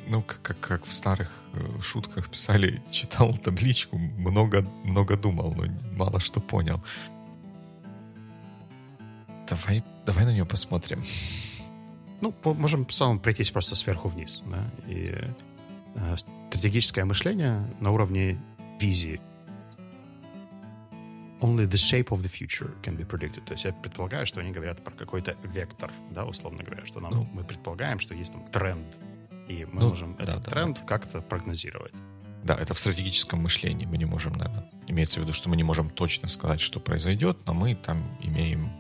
ну, 0.08 0.22
как, 0.22 0.42
как, 0.42 0.60
как 0.60 0.86
в 0.86 0.94
старых 0.94 1.32
э, 1.54 1.82
шутках 1.82 2.30
писали, 2.30 2.82
читал 2.92 3.38
табличку, 3.38 3.98
много, 3.98 4.62
много 4.84 5.18
думал, 5.18 5.56
но 5.56 5.66
мало 5.96 6.20
что 6.20 6.40
понял. 6.40 6.84
Давай, 9.50 9.84
давай 10.06 10.26
на 10.26 10.32
нее 10.32 10.46
посмотрим. 10.46 11.04
Ну, 12.22 12.34
можем 12.44 12.90
самым 12.90 13.20
пройтись 13.20 13.52
просто 13.52 13.76
сверху 13.76 14.08
вниз. 14.10 14.44
Да? 14.46 14.72
И 14.88 15.16
э, 15.96 16.16
стратегическое 16.50 17.06
мышление 17.06 17.66
на 17.80 17.92
уровне 17.92 18.40
визии. 18.80 19.20
Only 21.42 21.66
the 21.66 21.78
shape 21.78 22.10
of 22.10 22.22
the 22.22 22.30
future 22.30 22.72
can 22.84 22.96
be 22.96 23.08
predicted. 23.08 23.44
То 23.46 23.54
есть 23.54 23.66
я 23.66 23.74
предполагаю, 23.74 24.28
что 24.28 24.40
они 24.42 24.52
говорят 24.52 24.84
про 24.84 24.94
какой-то 24.94 25.36
вектор, 25.44 25.92
да, 26.12 26.24
условно 26.26 26.64
говоря, 26.64 26.86
что 26.86 27.00
нам, 27.00 27.12
ну, 27.12 27.30
мы 27.34 27.44
предполагаем, 27.44 28.00
что 28.00 28.14
есть 28.14 28.32
там 28.32 28.46
тренд, 28.46 28.96
и 29.48 29.66
мы 29.66 29.82
ну, 29.82 29.90
можем 29.90 30.16
да, 30.18 30.24
этот 30.24 30.44
да, 30.44 30.52
тренд 30.52 30.78
да. 30.80 30.86
как-то 30.86 31.22
прогнозировать. 31.22 31.94
Да, 32.44 32.56
это 32.56 32.76
в 32.76 32.80
стратегическом 32.80 33.40
мышлении. 33.40 33.86
Мы 33.88 33.98
не 33.98 34.06
можем, 34.06 34.34
наверное, 34.34 34.70
имеется 34.88 35.20
в 35.20 35.24
виду, 35.24 35.34
что 35.34 35.50
мы 35.50 35.56
не 35.56 35.64
можем 35.64 35.90
точно 35.90 36.28
сказать, 36.28 36.62
что 36.62 36.80
произойдет, 36.80 37.38
но 37.46 37.54
мы 37.54 37.76
там 37.76 38.04
имеем 38.22 38.72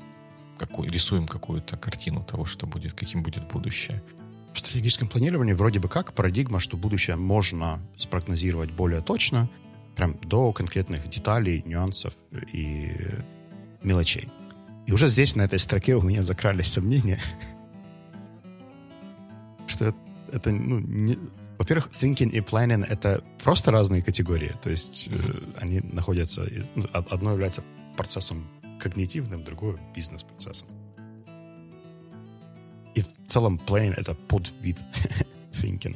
какой, 0.61 0.87
рисуем 0.89 1.27
какую-то 1.27 1.75
картину 1.75 2.23
того, 2.23 2.45
что 2.45 2.67
будет, 2.67 2.93
каким 2.93 3.23
будет 3.23 3.47
будущее. 3.47 4.03
В 4.53 4.59
стратегическом 4.59 5.07
планировании 5.07 5.53
вроде 5.53 5.79
бы 5.79 5.89
как 5.89 6.13
парадигма, 6.13 6.59
что 6.59 6.77
будущее 6.77 7.15
можно 7.15 7.79
спрогнозировать 7.97 8.69
более 8.71 9.01
точно, 9.01 9.49
прям 9.95 10.17
до 10.23 10.51
конкретных 10.53 11.09
деталей, 11.09 11.63
нюансов 11.65 12.13
и 12.53 12.95
мелочей. 13.81 14.29
И 14.85 14.93
уже 14.93 15.07
здесь, 15.07 15.35
на 15.35 15.43
этой 15.43 15.57
строке, 15.57 15.95
у 15.95 16.01
меня 16.01 16.21
закрались 16.21 16.67
сомнения, 16.67 17.19
что 19.67 19.95
это, 20.31 20.51
ну, 20.51 20.79
не... 20.79 21.17
Во-первых, 21.57 21.89
thinking 21.89 22.29
и 22.29 22.39
planning— 22.39 22.85
это 22.89 23.23
просто 23.43 23.71
разные 23.71 24.01
категории. 24.01 24.55
То 24.61 24.69
есть 24.69 25.07
э, 25.11 25.41
они 25.57 25.79
находятся... 25.79 26.47
Ну, 26.75 26.85
одно 26.93 27.31
является 27.31 27.63
процессом 27.95 28.47
когнитивным, 28.81 29.43
другое 29.43 29.79
бизнес-процессом. 29.95 30.67
И 32.95 33.01
в 33.01 33.07
целом 33.27 33.59
planning— 33.65 33.93
это 33.97 34.15
подвид 34.15 34.77
thinking 35.51 35.95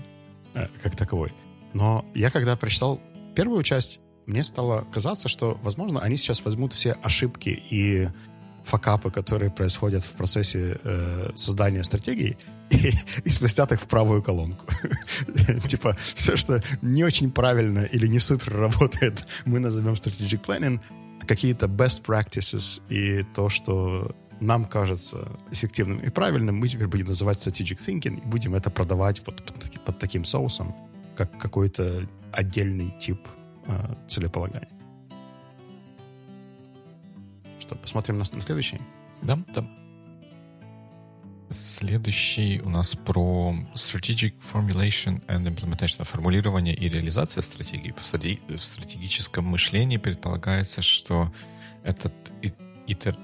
э, 0.53 0.67
как 0.81 0.95
таковой. 0.95 1.33
Но 1.73 2.05
я 2.13 2.29
когда 2.29 2.55
прочитал 2.55 3.01
первую 3.35 3.63
часть, 3.63 3.99
мне 4.25 4.43
стало 4.43 4.87
казаться, 4.93 5.27
что, 5.27 5.59
возможно, 5.61 5.99
они 5.99 6.17
сейчас 6.17 6.45
возьмут 6.45 6.73
все 6.73 6.93
ошибки 7.03 7.49
и 7.49 8.07
факапы, 8.63 9.11
которые 9.11 9.51
происходят 9.51 10.03
в 10.03 10.11
процессе 10.13 10.79
э, 10.83 11.31
создания 11.35 11.83
стратегии, 11.83 12.37
и, 12.69 12.93
и 13.23 13.29
спустят 13.29 13.71
их 13.71 13.81
в 13.81 13.87
правую 13.87 14.23
колонку. 14.23 14.65
типа, 15.67 15.95
все, 16.15 16.35
что 16.35 16.63
не 16.81 17.03
очень 17.03 17.31
правильно 17.31 17.79
или 17.79 18.07
не 18.07 18.19
супер 18.19 18.57
работает, 18.57 19.27
мы 19.45 19.59
назовем 19.59 19.93
strategic 19.93 20.45
planning, 20.45 20.79
какие-то 21.25 21.67
best 21.67 22.03
practices 22.03 22.81
и 22.89 23.23
то, 23.35 23.49
что 23.49 24.15
нам 24.39 24.65
кажется 24.65 25.27
эффективным 25.51 25.99
и 25.99 26.09
правильным, 26.09 26.55
мы 26.55 26.67
теперь 26.67 26.87
будем 26.87 27.07
называть 27.07 27.37
strategic 27.37 27.77
thinking 27.77 28.21
и 28.21 28.25
будем 28.25 28.55
это 28.55 28.69
продавать 28.69 29.21
под, 29.21 29.43
под 29.85 29.99
таким 29.99 30.25
соусом, 30.25 30.75
как 31.15 31.37
какой-то 31.37 32.07
отдельный 32.31 32.93
тип 32.99 33.19
э, 33.67 33.95
целеполагания. 34.07 34.69
Что, 37.59 37.75
посмотрим 37.75 38.17
на, 38.17 38.25
на 38.31 38.41
следующий? 38.41 38.79
Да, 39.21 39.39
да. 39.53 39.65
Следующий 41.51 42.59
у 42.61 42.69
нас 42.69 42.95
про 42.95 43.55
strategic 43.75 44.33
formulation 44.51 45.23
and 45.27 45.45
implementation, 45.45 46.03
формулирование 46.03 46.73
и 46.75 46.89
реализация 46.89 47.41
стратегии. 47.41 47.93
В, 47.95 48.05
стратеги, 48.05 48.41
в 48.47 48.63
стратегическом 48.63 49.45
мышлении 49.45 49.97
предполагается, 49.97 50.81
что 50.81 51.31
этот 51.83 52.13
итер, 52.87 53.15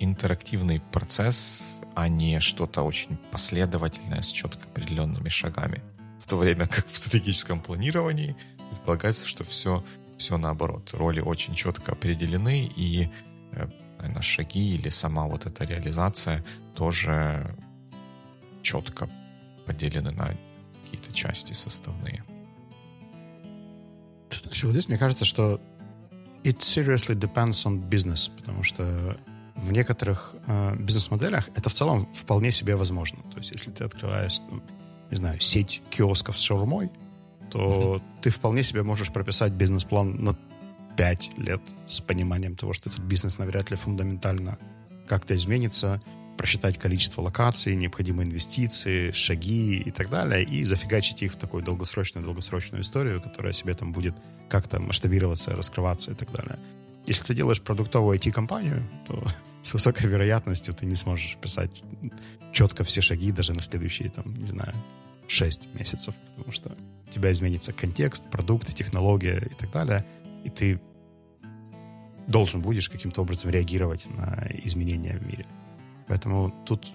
интерактивный 0.00 0.80
процесс, 0.92 1.78
а 1.94 2.08
не 2.08 2.40
что-то 2.40 2.82
очень 2.82 3.16
последовательное 3.30 4.22
с 4.22 4.28
четко 4.28 4.64
определенными 4.64 5.28
шагами. 5.28 5.82
В 6.20 6.28
то 6.28 6.36
время 6.36 6.66
как 6.66 6.86
в 6.88 6.96
стратегическом 6.96 7.60
планировании 7.60 8.36
предполагается, 8.70 9.26
что 9.26 9.44
все, 9.44 9.84
все 10.18 10.38
наоборот. 10.38 10.90
Роли 10.92 11.20
очень 11.20 11.54
четко 11.54 11.92
определены, 11.92 12.70
и 12.76 13.08
э, 13.52 13.68
наверное, 14.00 14.22
шаги 14.22 14.74
или 14.74 14.88
сама 14.88 15.26
вот 15.26 15.46
эта 15.46 15.64
реализация 15.64 16.44
тоже 16.74 17.54
четко 18.62 19.08
поделены 19.66 20.10
на 20.10 20.36
какие-то 20.82 21.12
части 21.12 21.52
составные. 21.52 22.24
Знаешь, 24.30 24.64
вот 24.64 24.72
здесь 24.72 24.88
мне 24.88 24.98
кажется, 24.98 25.24
что 25.24 25.60
it 26.44 26.58
seriously 26.58 27.14
depends 27.14 27.64
on 27.66 27.88
business, 27.88 28.30
потому 28.36 28.62
что 28.62 29.18
в 29.56 29.72
некоторых 29.72 30.34
э, 30.46 30.76
бизнес-моделях 30.76 31.48
это 31.54 31.68
в 31.68 31.74
целом 31.74 32.12
вполне 32.14 32.52
себе 32.52 32.76
возможно. 32.76 33.22
То 33.30 33.38
есть, 33.38 33.50
если 33.50 33.70
ты 33.70 33.84
открываешь, 33.84 34.38
ну, 34.50 34.62
не 35.10 35.16
знаю, 35.16 35.40
сеть 35.40 35.82
киосков 35.90 36.38
с 36.38 36.42
шаурмой, 36.42 36.90
то 37.50 37.96
uh-huh. 37.96 38.02
ты 38.22 38.30
вполне 38.30 38.62
себе 38.62 38.82
можешь 38.82 39.12
прописать 39.12 39.52
бизнес-план 39.52 40.24
на 40.24 40.36
5 41.00 41.38
лет 41.38 41.62
с 41.88 42.02
пониманием 42.02 42.56
того, 42.56 42.74
что 42.74 42.90
этот 42.90 43.00
бизнес 43.00 43.38
навряд 43.38 43.70
ли 43.70 43.76
фундаментально 43.76 44.58
как-то 45.08 45.34
изменится, 45.34 46.02
просчитать 46.36 46.76
количество 46.76 47.22
локаций, 47.22 47.74
необходимые 47.74 48.28
инвестиции, 48.28 49.10
шаги 49.12 49.78
и 49.78 49.90
так 49.90 50.10
далее, 50.10 50.44
и 50.44 50.62
зафигачить 50.64 51.22
их 51.22 51.32
в 51.32 51.36
такую 51.36 51.62
долгосрочную-долгосрочную 51.62 52.82
историю, 52.82 53.22
которая 53.22 53.54
себе 53.54 53.72
там 53.72 53.92
будет 53.92 54.14
как-то 54.50 54.78
масштабироваться, 54.78 55.56
раскрываться 55.56 56.10
и 56.10 56.14
так 56.14 56.30
далее. 56.32 56.58
Если 57.06 57.24
ты 57.24 57.34
делаешь 57.34 57.62
продуктовую 57.62 58.18
IT-компанию, 58.18 58.86
то 59.08 59.26
с 59.62 59.72
высокой 59.72 60.06
вероятностью 60.06 60.74
ты 60.74 60.84
не 60.84 60.96
сможешь 60.96 61.38
писать 61.40 61.82
четко 62.52 62.84
все 62.84 63.00
шаги 63.00 63.32
даже 63.32 63.54
на 63.54 63.62
следующие, 63.62 64.10
там, 64.10 64.34
не 64.34 64.44
знаю, 64.46 64.74
6 65.28 65.72
месяцев, 65.72 66.14
потому 66.28 66.52
что 66.52 66.76
у 67.08 67.10
тебя 67.10 67.32
изменится 67.32 67.72
контекст, 67.72 68.22
продукт, 68.30 68.74
технология 68.74 69.48
и 69.50 69.54
так 69.54 69.70
далее, 69.70 70.04
и 70.44 70.50
ты 70.50 70.78
должен 72.30 72.60
будешь 72.60 72.88
каким-то 72.88 73.22
образом 73.22 73.50
реагировать 73.50 74.06
на 74.08 74.46
изменения 74.64 75.18
в 75.18 75.26
мире. 75.26 75.44
Поэтому 76.06 76.52
тут 76.64 76.86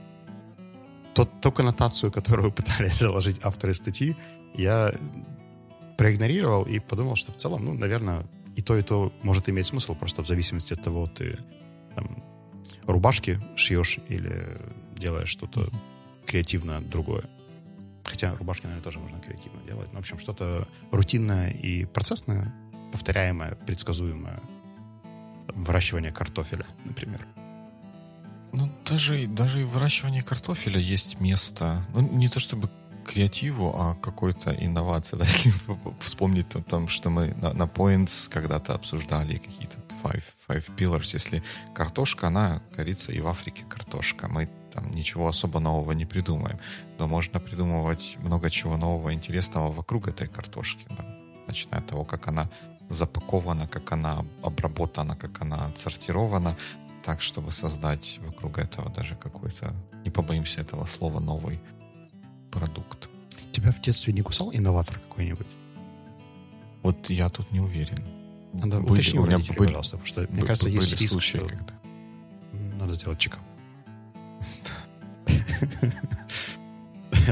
тот, 1.14 1.30
ту 1.42 1.52
коннотацию, 1.52 2.12
которую 2.12 2.52
пытались 2.56 3.00
заложить 3.00 3.40
авторы 3.44 3.74
статьи, 3.74 4.16
я 4.54 4.94
проигнорировал 5.98 6.64
и 6.64 6.80
подумал, 6.80 7.16
что 7.16 7.32
в 7.32 7.36
целом, 7.36 7.66
ну, 7.66 7.74
наверное, 7.74 8.26
и 8.56 8.62
то, 8.62 8.78
и 8.78 8.82
то 8.82 9.12
может 9.24 9.50
иметь 9.50 9.68
смысл, 9.68 9.96
просто 9.96 10.24
в 10.24 10.28
зависимости 10.28 10.74
от 10.74 10.84
того, 10.84 11.08
ты 11.08 11.40
там, 11.96 12.24
рубашки 12.86 13.40
шьешь 13.56 14.00
или 14.08 14.58
делаешь 14.98 15.30
что-то 15.30 15.70
креативно 16.26 16.82
другое. 16.82 17.26
Хотя 18.04 18.36
рубашки, 18.36 18.66
наверное, 18.66 18.84
тоже 18.84 19.00
можно 19.00 19.20
креативно 19.20 19.62
делать. 19.66 19.92
Но, 19.92 20.00
в 20.00 20.02
общем, 20.02 20.20
что-то 20.20 20.68
рутинное 20.92 21.50
и 21.50 21.86
процессное, 21.86 22.54
повторяемое, 22.92 23.56
предсказуемое. 23.56 24.42
Выращивание 25.54 26.12
картофеля, 26.12 26.66
например. 26.84 27.26
Ну, 28.52 28.70
даже, 28.86 29.28
даже 29.28 29.62
и 29.62 29.64
выращивание 29.64 30.24
картофеля 30.24 30.80
есть 30.80 31.20
место. 31.20 31.86
Ну, 31.94 32.02
не 32.02 32.30
то 32.30 32.40
чтобы 32.40 32.70
креативу, 33.06 33.74
а 33.76 33.96
какой-то 33.96 34.52
инновации. 34.52 35.16
Да? 35.20 35.26
Если 35.26 35.54
вспомнить 36.00 36.56
о 36.56 36.62
том, 36.62 36.88
что 36.88 37.10
мы 37.10 37.34
на, 37.36 37.54
на 37.54 37.64
Points 37.64 38.30
когда-то 38.30 38.74
обсуждали 38.74 39.38
какие-то 39.38 39.78
five, 40.04 40.24
five 40.48 40.76
pillars. 40.76 41.10
Если 41.14 41.44
картошка, 41.74 42.28
она 42.28 42.62
горится 42.76 43.12
и 43.12 43.20
в 43.20 43.28
Африке 43.28 43.64
картошка. 43.70 44.28
Мы 44.28 44.50
там 44.74 44.92
ничего 44.92 45.28
особо 45.28 45.60
нового 45.60 45.94
не 45.94 46.06
придумаем. 46.06 46.60
Но 47.00 47.08
можно 47.08 47.40
придумывать 47.40 48.18
много 48.20 48.50
чего 48.50 48.78
нового, 48.78 49.14
интересного 49.14 49.72
вокруг 49.72 50.08
этой 50.08 50.28
картошки. 50.28 50.86
Да? 50.90 51.06
Начиная 51.48 51.82
от 51.82 51.88
того, 51.88 52.04
как 52.04 52.28
она 52.28 52.50
запакована, 52.90 53.68
как 53.68 53.92
она 53.92 54.26
обработана, 54.44 55.16
как 55.16 55.42
она 55.42 55.68
отсортирована, 55.68 56.56
так, 57.04 57.22
чтобы 57.22 57.52
создать 57.52 58.20
вокруг 58.26 58.58
этого 58.58 58.90
даже 58.90 59.16
какой-то, 59.16 59.74
не 60.04 60.12
побоимся 60.12 60.62
этого 60.62 60.86
слова, 60.86 61.20
новый 61.20 61.60
продукт. 62.52 63.10
Тебя 63.52 63.72
в 63.72 63.82
детстве 63.82 64.14
не 64.14 64.22
кусал 64.22 64.52
инноватор 64.54 65.00
какой-нибудь? 65.00 65.48
Вот 66.84 67.10
я 67.10 67.30
тут 67.30 67.52
не 67.52 67.60
уверен. 67.60 68.04
Надо 68.54 68.80
были, 68.80 68.94
уточни 68.94 69.20
у 69.20 69.26
меня 69.26 69.40
были, 69.40 69.58
пожалуйста, 69.58 69.98
потому 69.98 70.08
что, 70.08 70.34
мне 70.34 70.42
кажется, 70.44 70.70
есть 70.70 71.02
риск, 71.02 71.14
случаи, 71.14 71.38
что 71.38 71.48
когда... 71.48 71.74
надо 72.78 72.94
сделать 72.94 73.20
чекап. 73.20 73.42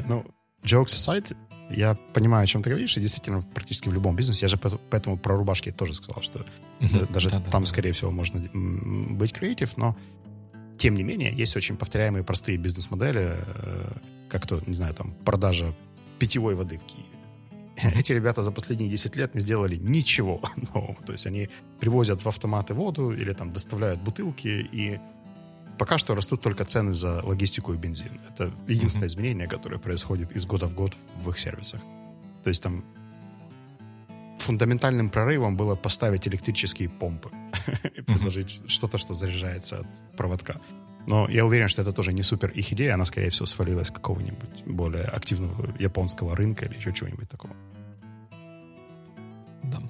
Ну, 0.08 0.26
jokes 0.64 0.96
aside, 0.96 1.36
я 1.70 1.96
понимаю, 2.14 2.44
о 2.44 2.48
чем 2.48 2.62
ты 2.62 2.70
говоришь, 2.70 2.98
и 2.98 3.02
действительно 3.02 3.42
практически 3.42 3.90
в 3.90 3.94
любом 3.94 4.16
бизнесе, 4.16 4.46
я 4.46 4.48
же 4.48 4.58
поэтому 4.58 5.18
про 5.18 5.38
рубашки 5.38 5.72
тоже 5.72 5.94
сказал, 5.94 6.22
что 6.22 6.46
даже 7.10 7.30
там, 7.52 7.66
скорее 7.66 7.92
всего, 7.92 8.12
можно 8.12 8.42
быть 8.54 9.34
креатив, 9.34 9.78
но 9.78 9.96
тем 10.78 10.96
не 10.96 11.04
менее, 11.04 11.32
есть 11.32 11.56
очень 11.56 11.78
повторяемые 11.78 12.24
простые 12.24 12.58
бизнес-модели, 12.58 13.38
э, 13.38 13.92
как 14.30 14.48
то, 14.48 14.62
не 14.66 14.74
знаю, 14.74 14.94
там, 14.94 15.14
продажа 15.24 15.74
питьевой 16.20 16.56
воды 16.56 16.78
в 16.78 16.84
Киеве. 16.84 17.08
Эти 18.00 18.14
ребята 18.14 18.44
за 18.44 18.52
последние 18.52 18.90
10 18.90 19.16
лет 19.16 19.36
не 19.36 19.42
сделали 19.42 19.76
ничего 19.76 20.42
нового. 20.74 20.98
То 21.06 21.14
есть 21.14 21.28
они 21.28 21.50
привозят 21.80 22.22
в 22.22 22.28
автоматы 22.28 22.74
воду 22.74 23.12
или 23.12 23.34
там 23.34 23.54
доставляют 23.54 24.02
бутылки, 24.02 24.68
и 24.72 25.00
пока 25.78 25.98
что 25.98 26.16
растут 26.16 26.42
только 26.42 26.66
цены 26.66 26.94
за 26.94 27.22
логистику 27.24 27.74
и 27.74 27.78
бензин. 27.78 28.20
Это 28.30 28.52
единственное 28.68 29.08
mm-hmm. 29.08 29.12
изменение, 29.12 29.48
которое 29.48 29.80
происходит 29.80 30.32
из 30.32 30.46
года 30.46 30.68
в 30.68 30.74
год 30.74 30.94
в 31.16 31.30
их 31.30 31.38
сервисах. 31.38 31.82
То 32.44 32.50
есть 32.50 32.62
там 32.62 32.84
фундаментальным 34.40 35.10
прорывом 35.10 35.56
было 35.56 35.76
поставить 35.76 36.28
электрические 36.28 36.90
помпы 36.90 37.30
и 37.96 38.02
предложить 38.02 38.48
mm-hmm. 38.48 38.68
что-то, 38.68 38.98
что 38.98 39.14
заряжается 39.14 39.80
от 39.80 40.18
проводка. 40.18 40.60
Но 41.06 41.28
я 41.30 41.46
уверен, 41.46 41.68
что 41.68 41.82
это 41.82 41.92
тоже 41.92 42.14
не 42.14 42.24
супер 42.24 42.50
их 42.52 42.72
идея, 42.74 42.94
она, 42.94 43.06
скорее 43.06 43.30
всего, 43.30 43.46
свалилась 43.46 43.88
с 43.88 43.92
какого-нибудь 43.92 44.64
более 44.66 45.04
активного 45.04 45.76
японского 45.78 46.36
рынка 46.36 46.66
или 46.66 46.78
еще 46.78 46.94
чего-нибудь 46.94 47.30
такого. 47.30 47.56
Да. 49.64 49.82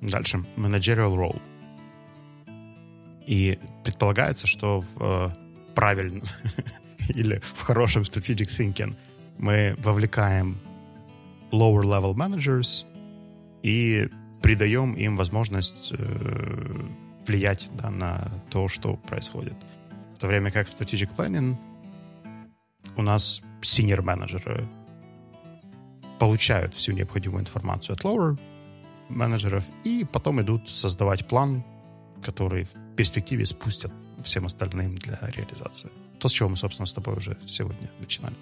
Дальше. 0.00 0.38
Managerial 0.56 1.14
role. 1.16 1.40
И 3.26 3.58
предполагается, 3.84 4.46
что 4.46 4.80
в 4.80 4.96
э, 5.00 5.30
правильном 5.74 6.22
или 7.08 7.38
в 7.38 7.60
хорошем 7.60 8.02
strategic 8.02 8.48
thinking 8.48 8.96
мы 9.38 9.74
вовлекаем 9.78 10.58
lower 11.52 11.82
level 11.82 12.14
managers 12.14 12.86
и 13.62 14.08
придаем 14.42 14.94
им 14.94 15.16
возможность 15.16 15.92
э, 15.96 16.88
влиять 17.26 17.70
да, 17.74 17.90
на 17.90 18.30
то, 18.50 18.68
что 18.68 18.96
происходит. 18.96 19.56
В 20.14 20.18
то 20.18 20.26
время 20.26 20.50
как 20.50 20.68
в 20.68 20.74
strategic 20.74 21.14
planning 21.16 21.56
у 22.96 23.02
нас 23.02 23.42
senior 23.62 24.02
менеджеры 24.02 24.68
получают 26.18 26.74
всю 26.74 26.92
необходимую 26.92 27.42
информацию 27.42 27.94
от 27.94 28.02
lower 28.02 28.38
менеджеров 29.08 29.64
и 29.84 30.06
потом 30.10 30.40
идут 30.40 30.68
создавать 30.68 31.26
план, 31.26 31.64
который 32.22 32.64
в 32.64 32.74
перспективе 32.96 33.46
спустят 33.46 33.92
всем 34.22 34.46
остальным 34.46 34.96
для 34.96 35.18
реализации. 35.20 35.90
То, 36.18 36.28
с 36.28 36.32
чего 36.32 36.48
мы, 36.48 36.56
собственно, 36.56 36.86
с 36.86 36.92
тобой 36.92 37.16
уже 37.16 37.38
сегодня 37.46 37.90
начинали. 37.98 38.34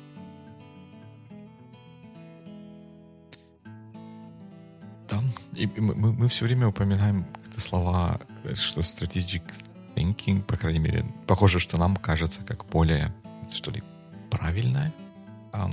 Да, 5.09 5.23
и 5.55 5.67
мы, 5.67 6.13
мы, 6.13 6.29
все 6.29 6.45
время 6.45 6.69
упоминаем 6.69 7.27
слова, 7.57 8.21
что 8.55 8.81
strategic 8.81 9.43
thinking, 9.95 10.43
по 10.43 10.57
крайней 10.57 10.81
мере, 10.81 11.05
похоже, 11.27 11.61
что 11.61 11.79
нам 11.79 11.97
кажется 11.97 12.45
как 12.45 12.67
более, 12.67 13.15
что 13.51 13.71
ли, 13.71 13.83
правильная 14.31 14.93
э, 15.53 15.69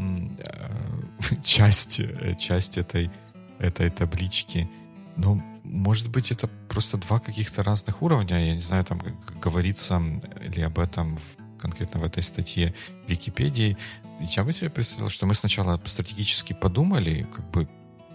часть, 1.43 2.01
часть 2.37 2.77
этой, 2.77 3.11
этой 3.59 3.89
таблички. 3.89 4.69
Ну, 5.17 5.41
может 5.65 6.09
быть, 6.09 6.31
это 6.31 6.47
просто 6.69 6.97
два 6.97 7.19
каких-то 7.19 7.63
разных 7.63 8.01
уровня. 8.01 8.39
Я 8.39 8.53
не 8.53 8.61
знаю, 8.61 8.85
там 8.85 9.01
говорится 9.41 10.01
ли 10.55 10.61
об 10.61 10.79
этом 10.79 11.17
в, 11.17 11.59
конкретно 11.59 11.99
в 11.99 12.03
этой 12.03 12.23
статье 12.23 12.73
в 13.05 13.09
Википедии. 13.09 13.77
Я 14.19 14.43
бы 14.43 14.53
себе 14.53 14.69
представил, 14.69 15.09
что 15.09 15.25
мы 15.25 15.33
сначала 15.35 15.81
стратегически 15.85 16.53
подумали, 16.53 17.27
как 17.35 17.49
бы 17.51 17.67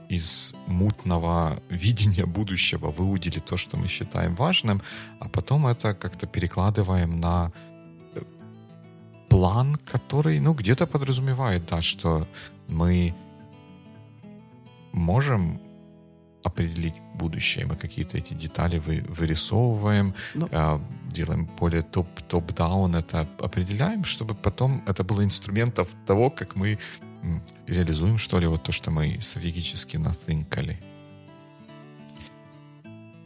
из 0.08 0.54
мутного 0.66 1.62
видения 1.68 2.26
будущего 2.26 2.90
выудили 2.90 3.40
то, 3.40 3.56
что 3.56 3.76
мы 3.76 3.88
считаем 3.88 4.34
важным, 4.34 4.82
а 5.18 5.28
потом 5.28 5.66
это 5.66 5.94
как-то 5.94 6.26
перекладываем 6.26 7.20
на 7.20 7.52
э, 8.14 8.22
план, 9.28 9.76
который, 9.76 10.40
ну, 10.40 10.54
где-то 10.54 10.86
подразумевает, 10.86 11.66
да, 11.66 11.82
что 11.82 12.26
мы 12.68 13.14
можем 14.92 15.60
определить 16.44 16.94
будущее. 17.14 17.66
Мы 17.66 17.76
какие-то 17.76 18.18
эти 18.18 18.34
детали 18.34 18.78
вы, 18.78 19.04
вырисовываем, 19.08 20.14
ну, 20.34 20.48
э, 20.50 20.80
делаем 21.12 21.48
более 21.58 21.82
топ, 21.82 22.08
топ-даун, 22.28 22.96
это 22.96 23.28
определяем, 23.38 24.04
чтобы 24.04 24.34
потом 24.34 24.82
это 24.86 25.04
было 25.04 25.24
инструментом 25.24 25.86
того, 26.06 26.30
как 26.30 26.56
мы 26.56 26.78
реализуем, 27.66 28.18
что 28.18 28.38
ли, 28.40 28.46
вот 28.46 28.62
то, 28.62 28.72
что 28.72 28.90
мы 28.90 29.18
стратегически 29.20 29.98
наthиnkали. 29.98 30.78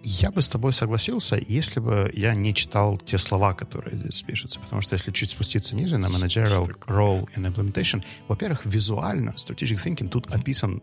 Я 0.06 0.30
бы 0.30 0.42
с 0.42 0.50
тобой 0.50 0.74
согласился, 0.74 1.40
если 1.48 1.80
бы 1.80 2.10
я 2.14 2.34
не 2.34 2.54
читал 2.54 2.98
те 2.98 3.16
слова, 3.16 3.54
которые 3.54 3.96
здесь 3.96 4.20
пишутся. 4.22 4.60
Потому 4.60 4.82
что 4.82 4.92
если 4.94 5.12
чуть 5.12 5.30
спуститься 5.30 5.74
ниже 5.74 5.96
на 5.96 6.08
managerial 6.08 6.70
role 6.86 7.26
and 7.34 7.50
implementation, 7.50 8.04
во-первых, 8.28 8.66
визуально 8.66 9.30
strategic 9.30 9.82
thinking 9.82 10.08
тут 10.08 10.26
описан 10.30 10.82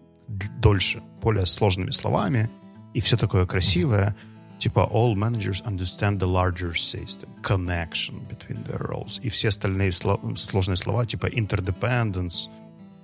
дольше, 0.59 1.01
более 1.21 1.45
сложными 1.45 1.91
словами, 1.91 2.49
и 2.93 2.99
все 2.99 3.17
такое 3.17 3.45
красивое. 3.45 4.15
Типа 4.59 4.87
all 4.91 5.15
managers 5.15 5.63
understand 5.65 6.19
the 6.19 6.27
larger 6.27 6.73
system, 6.73 7.29
connection 7.41 8.21
between 8.29 8.63
their 8.65 8.79
roles. 8.79 9.19
И 9.23 9.29
все 9.29 9.47
остальные 9.49 9.89
сло- 9.89 10.35
сложные 10.35 10.77
слова, 10.77 11.05
типа 11.05 11.27
interdependence 11.27 12.49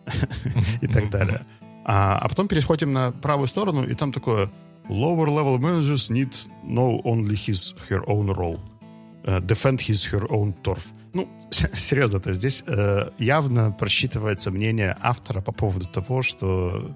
и 0.81 0.87
так 0.87 1.09
далее. 1.09 1.45
А, 1.83 2.19
а 2.19 2.29
потом 2.29 2.47
переходим 2.47 2.93
на 2.93 3.11
правую 3.11 3.47
сторону, 3.47 3.87
и 3.87 3.95
там 3.95 4.11
такое 4.11 4.51
lower 4.89 5.27
level 5.27 5.57
managers 5.57 6.09
need 6.09 6.35
know 6.63 7.01
only 7.03 7.35
his, 7.35 7.75
her 7.89 8.03
own 8.07 8.27
role. 8.27 8.59
Uh, 9.23 9.39
defend 9.41 9.81
his, 9.81 10.05
her 10.05 10.25
own 10.29 10.53
turf. 10.63 10.83
Ну, 11.13 11.27
серьезно, 11.49 12.19
то 12.19 12.29
есть 12.29 12.39
здесь 12.39 12.63
э, 12.67 13.09
явно 13.17 13.71
просчитывается 13.71 14.51
мнение 14.51 14.95
автора 15.01 15.41
по 15.41 15.51
поводу 15.51 15.85
того, 15.87 16.21
что 16.21 16.95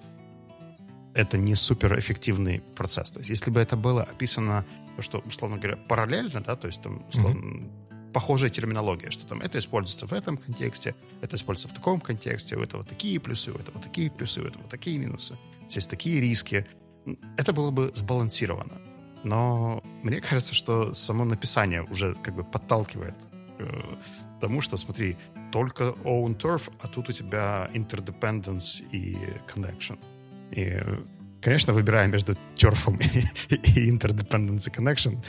это 1.13 1.38
не 1.38 1.56
суперэффективный 1.56 2.62
процесс. 2.76 3.12
То 3.12 3.19
есть 3.19 3.30
если 3.30 3.52
бы 3.52 3.60
это 3.60 3.76
было 3.76 4.04
описано, 4.04 4.65
что, 5.00 5.19
условно 5.19 5.58
говоря, 5.58 5.78
параллельно, 5.78 6.41
да, 6.41 6.56
то 6.56 6.67
есть 6.67 6.82
там, 6.82 7.06
условно, 7.08 7.39
mm-hmm. 7.39 8.12
похожая 8.13 8.50
терминология, 8.50 9.10
что 9.10 9.26
там 9.26 9.41
это 9.41 9.60
используется 9.60 10.08
в 10.08 10.13
этом 10.13 10.38
контексте, 10.38 10.95
это 11.21 11.36
используется 11.36 11.69
в 11.69 11.78
таком 11.78 12.00
контексте, 12.00 12.56
у 12.56 12.62
этого 12.62 12.84
такие 12.84 13.19
плюсы, 13.19 13.52
у 13.52 13.56
этого 13.56 13.80
такие 13.82 14.10
плюсы, 14.12 14.41
у 14.41 14.45
этого 14.45 14.67
такие 14.69 14.97
минусы, 14.97 15.38
здесь 15.67 15.88
такие 15.88 16.19
риски. 16.21 16.65
Это 17.38 17.54
было 17.54 17.71
бы 17.71 17.91
сбалансировано. 17.93 18.82
Но 19.24 19.84
мне 20.04 20.19
кажется, 20.21 20.54
что 20.54 20.93
само 20.93 21.26
написание 21.26 21.84
уже 21.84 22.15
как 22.15 22.36
бы 22.36 22.43
подталкивает 22.43 23.15
к 23.58 24.41
тому, 24.41 24.62
что, 24.62 24.78
смотри, 24.78 25.17
только 25.52 25.93
own 26.04 26.36
turf, 26.38 26.71
а 26.82 26.88
тут 26.88 27.10
у 27.10 27.13
тебя 27.13 27.69
interdependence 27.74 28.84
и 28.91 29.15
connection. 29.54 30.00
И, 30.52 30.82
конечно, 31.42 31.74
выбирая 31.74 32.08
между 32.08 32.36
терфом 32.56 32.96
и, 33.00 33.26
и 33.56 33.90
Interdependency 33.90 34.70
Connection, 34.70 35.24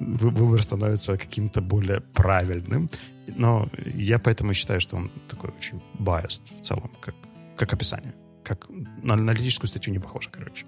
выбор 0.00 0.62
становится 0.62 1.16
каким-то 1.16 1.60
более 1.60 2.00
правильным. 2.00 2.90
Но 3.36 3.68
я 3.94 4.18
поэтому 4.18 4.54
считаю, 4.54 4.80
что 4.80 4.96
он 4.96 5.10
такой 5.28 5.50
очень 5.50 5.82
biased 5.98 6.42
в 6.58 6.62
целом, 6.62 6.90
как, 7.00 7.14
как 7.56 7.72
описание. 7.72 8.14
Как 8.44 8.66
на 9.02 9.14
аналитическую 9.14 9.68
статью 9.68 9.92
не 9.92 9.98
похоже, 9.98 10.30
короче. 10.30 10.64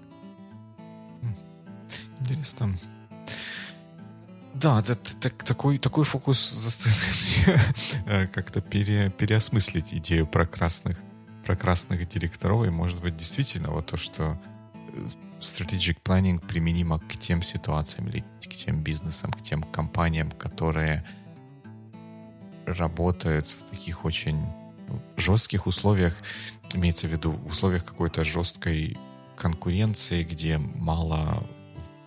Интересно. 2.19 2.77
Да, 4.53 4.79
это, 4.79 4.95
так, 4.95 5.43
такой, 5.43 5.77
такой 5.79 6.03
фокус 6.03 6.51
заставляет 6.51 7.67
э, 8.05 8.27
как-то 8.27 8.61
пере, 8.61 9.09
переосмыслить 9.09 9.93
идею 9.93 10.27
про 10.27 10.45
красных 10.45 10.97
про 11.45 11.55
красных 11.55 12.07
директоров, 12.07 12.65
и 12.65 12.69
может 12.69 13.01
быть 13.01 13.17
действительно 13.17 13.71
вот 13.71 13.87
то, 13.87 13.97
что 13.97 14.39
э, 14.93 15.07
strategic 15.39 15.97
planning 16.03 16.39
применимо 16.45 16.99
к 16.99 17.17
тем 17.17 17.41
ситуациям 17.41 18.07
или 18.09 18.23
к 18.41 18.49
тем 18.49 18.83
бизнесам, 18.83 19.31
к 19.31 19.41
тем 19.41 19.63
компаниям, 19.63 20.31
которые 20.31 21.05
работают 22.65 23.49
в 23.49 23.69
таких 23.71 24.05
очень 24.05 24.45
жестких 25.17 25.67
условиях, 25.67 26.15
имеется 26.73 27.07
в 27.07 27.11
виду 27.11 27.31
в 27.31 27.51
условиях 27.51 27.85
какой-то 27.85 28.23
жесткой 28.23 28.97
конкуренции, 29.35 30.23
где 30.23 30.57
мало 30.57 31.47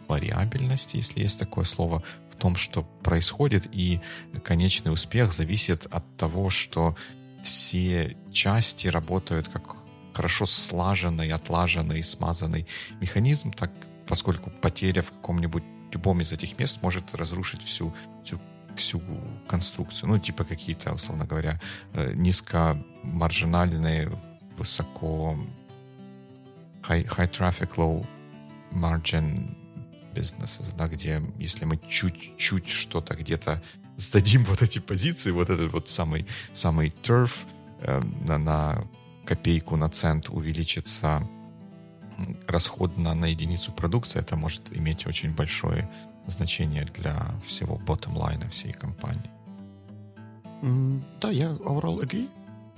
вариабельности, 0.09 0.97
если 0.97 1.21
есть 1.21 1.39
такое 1.39 1.65
слово, 1.65 2.03
в 2.31 2.37
том, 2.37 2.57
что 2.57 2.83
происходит, 3.03 3.67
и 3.73 4.01
конечный 4.43 4.93
успех 4.93 5.33
зависит 5.33 5.87
от 5.87 6.05
того, 6.17 6.51
что 6.51 6.97
все 7.45 8.17
части 8.33 8.89
работают 8.89 9.49
как 9.49 9.77
хорошо 10.13 10.47
слаженный, 10.47 11.31
отлаженный, 11.31 12.03
смазанный 12.03 12.67
механизм, 13.01 13.53
так 13.53 13.71
поскольку 14.09 14.51
потеря 14.51 15.03
в 15.03 15.13
каком-нибудь 15.13 15.63
любом 15.93 16.21
из 16.21 16.33
этих 16.33 16.59
мест 16.59 16.83
может 16.83 17.15
разрушить 17.15 17.63
всю, 17.63 17.95
всю 18.25 18.41
всю 18.77 19.01
конструкцию. 19.47 20.11
Ну, 20.11 20.19
типа 20.19 20.45
какие-то, 20.45 20.93
условно 20.93 21.27
говоря, 21.27 21.61
э, 21.93 22.13
низкомаржинальные, 22.15 24.11
высоко 24.59 25.39
high, 26.83 27.07
high 27.07 27.31
traffic, 27.31 27.77
low 27.77 28.05
margin 28.73 29.57
businesses, 30.13 30.75
да, 30.77 30.89
где 30.89 31.23
если 31.39 31.65
мы 31.65 31.79
чуть-чуть 31.89 32.69
что-то 32.69 33.15
где-то 33.15 33.63
сдадим 33.97 34.45
вот 34.45 34.63
эти 34.63 34.79
позиции, 34.79 35.31
вот 35.31 35.51
этот 35.51 35.73
вот 35.73 35.89
самый, 35.89 36.27
самый 36.53 36.95
turf 37.03 37.31
э, 37.81 38.01
на, 38.27 38.39
на 38.39 38.87
копейку, 39.25 39.77
на 39.77 39.89
цент 39.89 40.29
увеличится 40.29 41.29
расход 42.47 42.97
на, 42.97 43.15
на 43.15 43.27
единицу 43.27 43.73
продукции, 43.73 44.21
это 44.21 44.37
может 44.37 44.77
иметь 44.77 45.07
очень 45.07 45.35
большое 45.35 45.91
значение 46.27 46.85
для 46.85 47.35
всего 47.47 47.81
bottom 47.87 48.15
line 48.15 48.49
всей 48.51 48.73
компании. 48.73 49.31
Mm, 50.63 51.03
да, 51.21 51.31
я 51.31 51.49
overall 51.51 52.01
agree. 52.03 52.29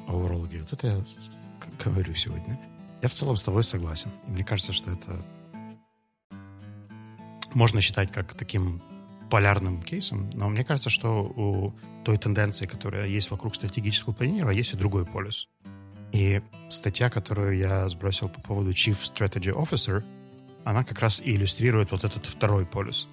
Overall 0.09 0.49
agree. 0.49 0.61
Вот 0.61 0.73
это 0.73 0.87
я 0.87 1.05
говорю 1.85 2.15
сегодня. 2.15 2.59
Я 3.03 3.09
в 3.09 3.13
целом 3.13 3.37
с 3.37 3.43
тобой 3.43 3.63
согласен. 3.63 4.11
И 4.27 4.31
мне 4.31 4.45
кажется, 4.45 4.73
что 4.73 4.91
это 4.91 5.23
можно 7.55 7.81
считать 7.81 8.11
как 8.13 8.35
таким 8.35 8.83
полярным 9.31 9.83
кейсом, 9.83 10.31
но 10.35 10.49
мне 10.49 10.65
кажется, 10.65 10.91
что 10.91 11.23
у 11.23 11.75
той 12.05 12.19
тенденции, 12.19 12.67
которая 12.67 13.07
есть 13.07 13.31
вокруг 13.31 13.57
стратегического 13.57 14.13
планирования, 14.13 14.59
есть 14.59 14.75
и 14.75 14.77
другой 14.77 15.05
полюс. 15.05 15.49
И 16.13 16.41
статья, 16.69 17.11
которую 17.11 17.59
я 17.59 17.89
сбросил 17.89 18.29
по 18.29 18.41
поводу 18.41 18.71
Chief 18.71 18.95
Strategy 18.95 19.53
Officer, 19.53 20.05
она 20.65 20.85
как 20.85 21.01
раз 21.01 21.21
и 21.21 21.35
иллюстрирует 21.35 21.91
вот 21.91 22.05
этот 22.05 22.27
второй 22.27 22.65
полюс. 22.65 23.09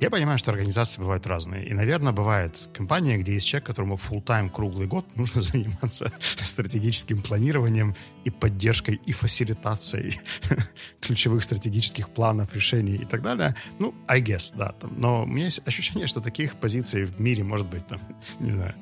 Я 0.00 0.10
понимаю, 0.10 0.38
что 0.38 0.50
организации 0.50 1.00
бывают 1.00 1.26
разные. 1.26 1.66
И, 1.66 1.72
наверное, 1.72 2.12
бывает 2.12 2.68
компания, 2.74 3.16
где 3.16 3.34
есть 3.34 3.46
человек, 3.46 3.66
которому 3.66 3.94
full 3.94 4.20
тайм 4.22 4.50
круглый 4.50 4.88
год 4.88 5.06
нужно 5.16 5.40
заниматься 5.40 6.12
стратегическим 6.20 7.22
планированием 7.22 7.94
и 8.24 8.30
поддержкой 8.30 9.00
и 9.06 9.12
фасилитацией 9.12 10.20
ключевых 11.00 11.44
стратегических 11.44 12.08
планов, 12.08 12.54
решений 12.54 12.96
и 12.96 13.04
так 13.04 13.22
далее. 13.22 13.54
Ну, 13.78 13.94
I 14.08 14.20
guess, 14.20 14.52
да. 14.56 14.72
Там. 14.72 14.94
Но 14.98 15.22
у 15.22 15.26
меня 15.26 15.44
есть 15.44 15.62
ощущение, 15.64 16.06
что 16.06 16.20
таких 16.20 16.56
позиций 16.56 17.04
в 17.04 17.20
мире 17.20 17.44
может 17.44 17.68
быть, 17.68 17.86
там, 17.86 18.00
не 18.40 18.50
знаю, 18.50 18.74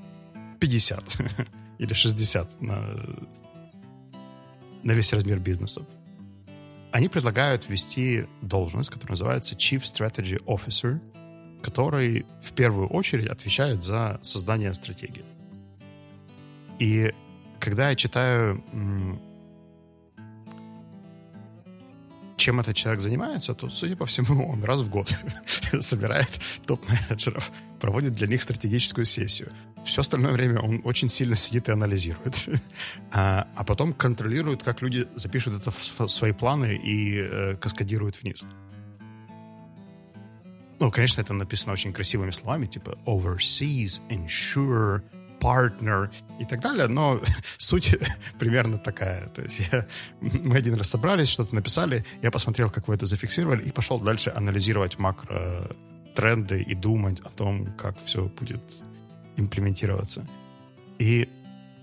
50 0.60 1.04
или 1.78 1.92
60 1.92 2.62
на, 2.62 2.96
на 4.82 4.92
весь 4.92 5.12
размер 5.12 5.40
бизнеса 5.40 5.84
они 6.92 7.08
предлагают 7.08 7.68
ввести 7.68 8.26
должность, 8.42 8.90
которая 8.90 9.12
называется 9.12 9.54
Chief 9.54 9.80
Strategy 9.80 10.42
Officer, 10.44 11.00
который 11.62 12.26
в 12.42 12.52
первую 12.52 12.88
очередь 12.88 13.28
отвечает 13.28 13.82
за 13.82 14.18
создание 14.20 14.74
стратегии. 14.74 15.24
И 16.78 17.14
когда 17.60 17.88
я 17.88 17.94
читаю, 17.94 18.62
чем 22.36 22.60
этот 22.60 22.76
человек 22.76 23.00
занимается, 23.00 23.54
то, 23.54 23.70
судя 23.70 23.96
по 23.96 24.04
всему, 24.04 24.50
он 24.50 24.62
раз 24.64 24.82
в 24.82 24.90
год 24.90 25.08
собирает 25.80 26.28
топ-менеджеров, 26.66 27.52
проводит 27.80 28.14
для 28.14 28.26
них 28.26 28.42
стратегическую 28.42 29.06
сессию. 29.06 29.52
Все 29.84 30.00
остальное 30.00 30.32
время 30.32 30.60
он 30.60 30.80
очень 30.84 31.08
сильно 31.08 31.36
сидит 31.36 31.68
и 31.68 31.72
анализирует. 31.72 32.48
а, 33.12 33.48
а 33.54 33.64
потом 33.64 33.92
контролирует, 33.92 34.62
как 34.62 34.82
люди 34.82 35.06
запишут 35.14 35.60
это 35.60 35.70
в 35.70 36.08
свои 36.08 36.32
планы 36.32 36.76
и 36.76 37.18
э, 37.18 37.56
каскадируют 37.56 38.22
вниз. 38.22 38.44
Ну, 40.78 40.90
конечно, 40.90 41.20
это 41.20 41.32
написано 41.32 41.72
очень 41.72 41.92
красивыми 41.92 42.32
словами, 42.32 42.66
типа 42.66 42.98
overseas, 43.06 44.00
ensure, 44.08 45.02
partner 45.42 46.10
и 46.40 46.44
так 46.44 46.60
далее, 46.60 46.88
но 46.88 47.20
суть 47.58 47.96
примерно 48.38 48.78
такая. 48.78 49.28
То 49.28 49.42
есть 49.42 49.60
я, 49.72 49.86
мы 50.20 50.56
один 50.56 50.74
раз 50.74 50.90
собрались, 50.90 51.28
что-то 51.28 51.54
написали, 51.54 52.04
я 52.22 52.30
посмотрел, 52.30 52.70
как 52.70 52.88
вы 52.88 52.94
это 52.94 53.06
зафиксировали, 53.06 53.62
и 53.62 53.70
пошел 53.72 54.00
дальше 54.00 54.32
анализировать 54.34 54.98
макро 54.98 55.68
тренды 56.14 56.62
и 56.62 56.74
думать 56.74 57.20
о 57.20 57.28
том, 57.28 57.72
как 57.76 57.96
все 58.04 58.24
будет 58.24 58.62
имплементироваться. 59.36 60.26
И 60.98 61.28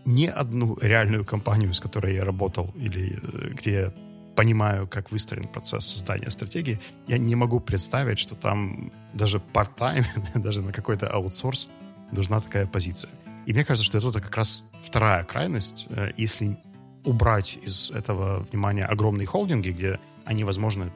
ни 0.06 0.26
одну 0.26 0.78
реальную 0.82 1.26
компанию, 1.26 1.74
с 1.74 1.80
которой 1.80 2.16
я 2.16 2.26
работал 2.26 2.74
или 2.76 3.20
э, 3.22 3.54
где 3.54 3.72
я 3.72 3.94
понимаю, 4.36 4.88
как 4.88 5.12
выстроен 5.12 5.44
процесс 5.44 5.86
создания 5.86 6.32
стратегии, 6.32 6.80
я 7.08 7.18
не 7.18 7.36
могу 7.36 7.60
представить, 7.60 8.20
что 8.20 8.36
там 8.36 8.92
даже 9.14 9.42
part-time, 9.54 10.06
даже 10.36 10.62
на 10.62 10.72
какой-то 10.72 11.08
аутсорс 11.08 11.70
нужна 12.12 12.40
такая 12.40 12.66
позиция. 12.66 13.12
И 13.46 13.54
мне 13.54 13.66
кажется, 13.66 13.86
что 13.86 13.98
это 14.10 14.22
как 14.22 14.38
раз 14.38 14.66
вторая 14.84 15.24
крайность. 15.24 15.88
Э, 15.90 16.12
если 16.18 16.58
убрать 17.06 17.58
из 17.62 17.92
этого 17.92 18.46
внимания 18.52 18.86
огромные 18.86 19.26
холдинги, 19.26 19.70
где 19.70 20.00
они, 20.26 20.44
возможно, 20.44 20.92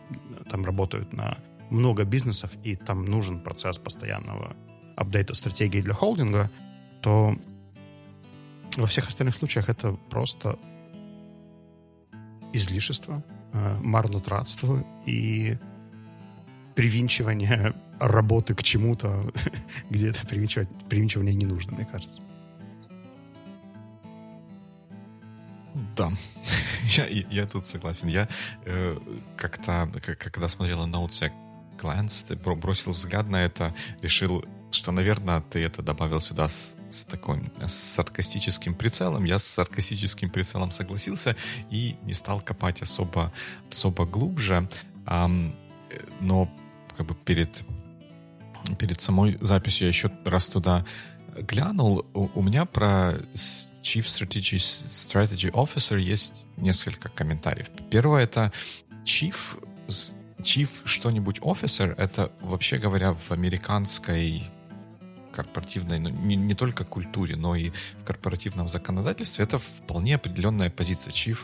там 0.49 0.65
работают 0.65 1.13
на 1.13 1.37
много 1.69 2.03
бизнесов, 2.03 2.51
и 2.63 2.75
там 2.75 3.05
нужен 3.05 3.39
процесс 3.39 3.79
постоянного 3.79 4.55
апдейта 4.95 5.33
стратегии 5.33 5.81
для 5.81 5.93
холдинга, 5.93 6.49
то 7.01 7.35
во 8.77 8.85
всех 8.87 9.07
остальных 9.07 9.35
случаях 9.35 9.69
это 9.69 9.93
просто 10.09 10.57
излишество, 12.53 13.23
э, 13.53 13.77
марнотратство 13.81 14.85
и 15.05 15.57
привинчивание 16.75 17.73
работы 17.99 18.55
к 18.55 18.63
чему-то, 18.63 19.31
где 19.89 20.09
это 20.09 20.25
привинчивание 20.25 21.33
не 21.33 21.45
нужно, 21.45 21.73
мне 21.73 21.85
кажется. 21.85 22.21
Да, 25.95 26.11
я, 26.97 27.07
я 27.07 27.45
тут 27.47 27.65
согласен. 27.65 28.07
Я 28.07 28.27
э, 28.65 28.97
как-то, 29.37 29.91
когда 30.01 30.47
смотрел 30.47 30.85
на 30.85 30.97
Outsec 30.97 31.31
Glance, 31.77 32.55
бросил 32.55 32.91
взгляд 32.93 33.27
на 33.27 33.43
это, 33.43 33.73
решил, 34.01 34.45
что, 34.73 34.91
наверное, 34.91 35.41
ты 35.41 35.63
это 35.63 35.81
добавил 35.81 36.21
сюда 36.21 36.47
с, 36.47 36.75
с 36.89 37.05
таким 37.05 37.51
с 37.65 37.73
саркастическим 37.73 38.73
прицелом. 38.73 39.23
Я 39.23 39.39
с 39.39 39.43
саркастическим 39.43 40.29
прицелом 40.29 40.71
согласился 40.71 41.35
и 41.69 41.95
не 42.03 42.13
стал 42.13 42.41
копать 42.41 42.81
особо, 42.81 43.31
особо 43.71 44.05
глубже. 44.05 44.69
А, 45.05 45.29
но 46.19 46.49
как 46.97 47.05
бы 47.07 47.15
перед, 47.15 47.63
перед 48.77 49.01
самой 49.01 49.37
записью 49.41 49.85
я 49.85 49.89
еще 49.89 50.11
раз 50.25 50.47
туда 50.47 50.85
глянул. 51.37 52.05
У, 52.13 52.29
у 52.33 52.41
меня 52.41 52.65
про 52.65 53.13
Chief 53.81 54.03
Strategy, 54.03 54.57
Strategy 54.57 55.51
Officer 55.51 55.99
есть 55.99 56.45
несколько 56.57 57.09
комментариев. 57.09 57.69
Первое— 57.89 58.23
это 58.25 58.51
Chief 59.05 59.35
Chief 60.43 60.69
что-нибудь 60.85 61.39
Officer— 61.39 61.95
это, 61.97 62.31
вообще 62.41 62.77
говоря, 62.77 63.13
в 63.13 63.31
американской 63.31 64.51
корпоративной, 65.33 65.99
ну, 65.99 66.09
не, 66.09 66.35
не 66.35 66.53
только 66.53 66.85
культуре, 66.85 67.35
но 67.35 67.55
и 67.55 67.71
в 68.01 68.05
корпоративном 68.05 68.67
законодательстве, 68.69 69.43
это 69.45 69.57
вполне 69.57 70.15
определенная 70.15 70.69
позиция. 70.69 71.11
Chief 71.11 71.37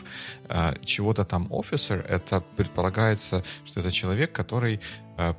э, 0.48 0.74
чего-то 0.84 1.24
там 1.24 1.46
officer, 1.48 2.00
это 2.00 2.40
предполагается, 2.56 3.44
что 3.64 3.80
это 3.80 3.90
человек, 3.90 4.32
который 4.32 4.80
э, 5.18 5.34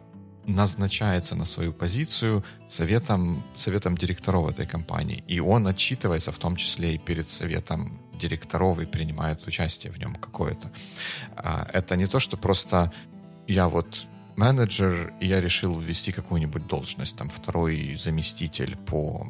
назначается 0.46 1.36
на 1.36 1.46
свою 1.46 1.74
позицию 1.74 2.44
советом, 2.68 3.44
советом 3.56 3.98
директоров 3.98 4.50
этой 4.50 4.66
компании. 4.66 5.24
И 5.28 5.40
он 5.40 5.68
отчитывается 5.68 6.32
в 6.32 6.38
том 6.38 6.56
числе 6.56 6.96
и 6.96 6.98
перед 6.98 7.30
советом 7.30 8.00
директоров 8.14 8.80
и 8.80 8.86
принимает 8.86 9.48
участие 9.48 9.92
в 9.92 9.98
нем 9.98 10.16
какое-то. 10.16 10.72
А, 11.36 11.68
это 11.74 11.96
не 11.96 12.08
то, 12.08 12.20
что 12.20 12.38
просто 12.38 12.92
я 13.48 13.68
вот 13.68 14.06
менеджер, 14.36 15.14
и 15.20 15.28
я 15.28 15.42
решил 15.42 15.78
ввести 15.80 16.12
какую-нибудь 16.12 16.68
должность, 16.68 17.16
там, 17.18 17.30
второй 17.30 17.96
заместитель 17.96 18.78
по 18.78 19.26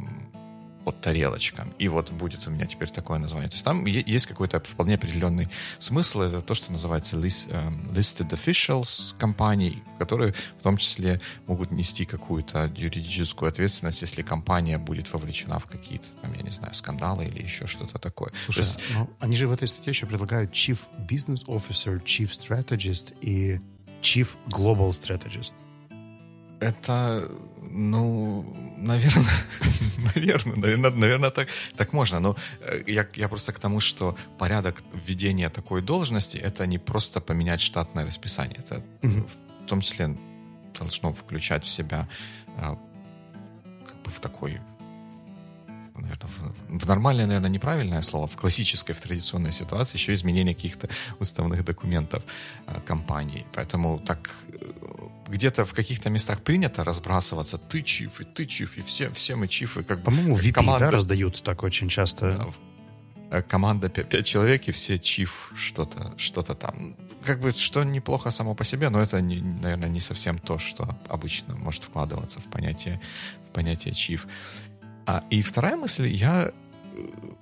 под 0.84 1.02
тарелочкам. 1.02 1.74
И 1.80 1.88
вот 1.88 2.12
будет 2.12 2.48
у 2.48 2.52
меня 2.52 2.66
теперь 2.66 2.90
такое 2.90 3.20
название. 3.20 3.50
То 3.50 3.56
есть 3.56 3.66
там 3.66 3.86
есть 3.86 4.26
какой-то 4.26 4.60
вполне 4.60 4.96
определенный 4.96 5.50
смысл. 5.80 6.22
Это 6.22 6.42
то, 6.42 6.56
что 6.56 6.72
называется 6.72 7.18
list, 7.18 7.50
um, 7.50 7.92
listed 7.94 8.30
officials 8.30 9.16
компаний, 9.18 9.84
которые 10.00 10.34
в 10.60 10.64
том 10.64 10.78
числе 10.78 11.22
могут 11.48 11.72
нести 11.72 12.06
какую-то 12.06 12.72
юридическую 12.76 13.50
ответственность, 13.50 14.02
если 14.02 14.22
компания 14.22 14.78
будет 14.78 15.12
вовлечена 15.12 15.60
в 15.60 15.66
какие-то, 15.66 16.08
там, 16.22 16.34
я 16.34 16.42
не 16.42 16.52
знаю, 16.52 16.74
скандалы 16.74 17.26
или 17.26 17.44
еще 17.44 17.68
что-то 17.68 18.00
такое. 18.00 18.32
Слушай, 18.46 18.60
есть... 18.60 18.80
ну, 18.94 19.10
они 19.20 19.36
же 19.36 19.48
в 19.48 19.52
этой 19.52 19.68
статье 19.68 19.92
еще 19.92 20.06
предлагают 20.06 20.52
Chief 20.52 20.80
Business 21.00 21.46
Officer, 21.46 22.04
Chief 22.04 22.30
Strategist 22.30 23.14
и 23.22 23.60
Chief 24.02 24.28
Global 24.48 24.92
Strategist. 24.92 25.56
Это, 26.60 27.28
ну, 27.62 28.46
наверное, 28.78 29.34
наверное, 30.16 30.56
наверное, 30.56 30.92
наверное 30.92 31.32
так, 31.32 31.48
так 31.76 31.94
можно. 31.94 32.20
Но 32.20 32.36
э, 32.60 32.84
я, 32.88 33.08
я 33.16 33.28
просто 33.28 33.52
к 33.54 33.60
тому, 33.60 33.80
что 33.80 34.16
порядок 34.38 34.84
введения 34.94 35.50
такой 35.50 35.82
должности 35.82 36.38
это 36.38 36.68
не 36.68 36.78
просто 36.78 37.22
поменять 37.22 37.62
штатное 37.62 38.06
расписание. 38.06 38.60
Это 38.60 38.84
mm-hmm. 39.02 39.28
в 39.64 39.68
том 39.68 39.82
числе 39.82 40.18
должно 40.78 41.14
включать 41.14 41.64
в 41.64 41.70
себя 41.70 42.08
а, 42.58 42.78
как 43.88 44.02
бы 44.04 44.12
в 44.12 44.20
такой 44.20 44.60
наверное, 45.96 46.28
в, 46.28 46.80
в 46.84 46.88
нормальное, 46.88 47.26
наверное, 47.26 47.50
неправильное 47.50 48.02
слово, 48.02 48.28
в 48.28 48.36
классической, 48.36 48.94
в 48.94 49.02
традиционной 49.02 49.52
ситуации 49.52 49.98
еще 49.98 50.14
изменение 50.14 50.56
каких-то 50.56 50.90
уставных 51.20 51.64
документов 51.66 52.24
э, 52.68 52.80
компании. 52.86 53.46
Поэтому 53.54 54.00
так 54.00 54.30
э, 54.50 54.56
где-то 55.28 55.66
в 55.66 55.74
каких-то 55.74 56.10
местах 56.10 56.42
принято 56.42 56.84
разбрасываться 56.84 57.58
ты 57.58 57.82
чиф, 57.82 58.22
и 58.22 58.26
ты 58.26 58.46
чиф, 58.46 58.78
и 58.78 58.82
все, 58.82 59.10
все 59.12 59.36
мы 59.36 59.48
чифы. 59.48 59.84
Как, 59.84 60.04
По-моему, 60.04 60.36
в 60.36 60.42
VP, 60.42 60.52
команда, 60.52 60.86
да, 60.86 60.92
раздают 60.92 61.42
так 61.44 61.64
очень 61.64 61.90
часто. 61.90 62.54
Да, 63.30 63.42
команда 63.42 63.88
5 63.88 64.26
человек, 64.26 64.68
и 64.68 64.72
все 64.72 65.00
чиф 65.00 65.54
что-то 65.56 66.14
что 66.18 66.42
там. 66.42 66.96
Как 67.24 67.40
бы, 67.40 67.52
что 67.52 67.84
неплохо 67.84 68.32
само 68.32 68.56
по 68.56 68.66
себе, 68.66 68.90
но 68.90 69.00
это, 69.00 69.22
не, 69.22 69.42
наверное, 69.42 69.90
не 69.90 70.00
совсем 70.00 70.38
то, 70.40 70.58
что 70.58 70.98
обычно 71.08 71.56
может 71.56 71.84
вкладываться 71.84 72.40
в 72.42 72.46
понятие, 72.46 73.00
в 73.50 73.54
понятие 73.54 73.94
чиф. 73.94 74.28
А, 75.06 75.24
и 75.30 75.42
вторая 75.42 75.76
мысль, 75.76 76.08
я 76.08 76.52
э, 76.52 76.52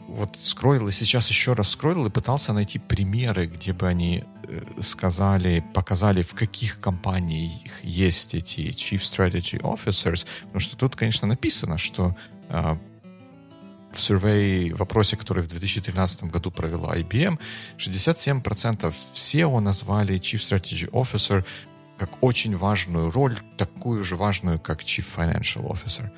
вот 0.07 0.37
скроил, 0.41 0.87
и 0.87 0.91
сейчас 0.91 1.29
еще 1.29 1.53
раз 1.53 1.69
скроил 1.69 2.05
и 2.05 2.09
пытался 2.09 2.53
найти 2.53 2.79
примеры, 2.79 3.47
где 3.47 3.73
бы 3.73 3.87
они 3.87 4.23
э, 4.43 4.61
сказали, 4.81 5.63
показали, 5.73 6.21
в 6.21 6.33
каких 6.33 6.79
компаниях 6.79 7.83
есть 7.83 8.35
эти 8.35 8.61
Chief 8.71 9.01
Strategy 9.01 9.59
Officers, 9.61 10.25
потому 10.43 10.59
что 10.59 10.77
тут, 10.77 10.95
конечно, 10.95 11.27
написано, 11.27 11.77
что 11.77 12.15
э, 12.49 12.77
в 13.91 13.97
survey, 13.97 14.73
вопросе, 14.75 15.17
который 15.17 15.43
в 15.43 15.47
2013 15.47 16.23
году 16.23 16.51
провела 16.51 16.95
IBM, 16.97 17.39
67% 17.77 18.93
SEO 19.15 19.59
назвали 19.59 20.19
Chief 20.19 20.39
Strategy 20.39 20.89
Officer 20.91 21.45
как 21.97 22.23
очень 22.23 22.55
важную 22.55 23.11
роль, 23.11 23.37
такую 23.57 24.03
же 24.03 24.15
важную, 24.15 24.59
как 24.59 24.83
Chief 24.83 25.05
Financial 25.17 25.67
Officer. 25.67 26.09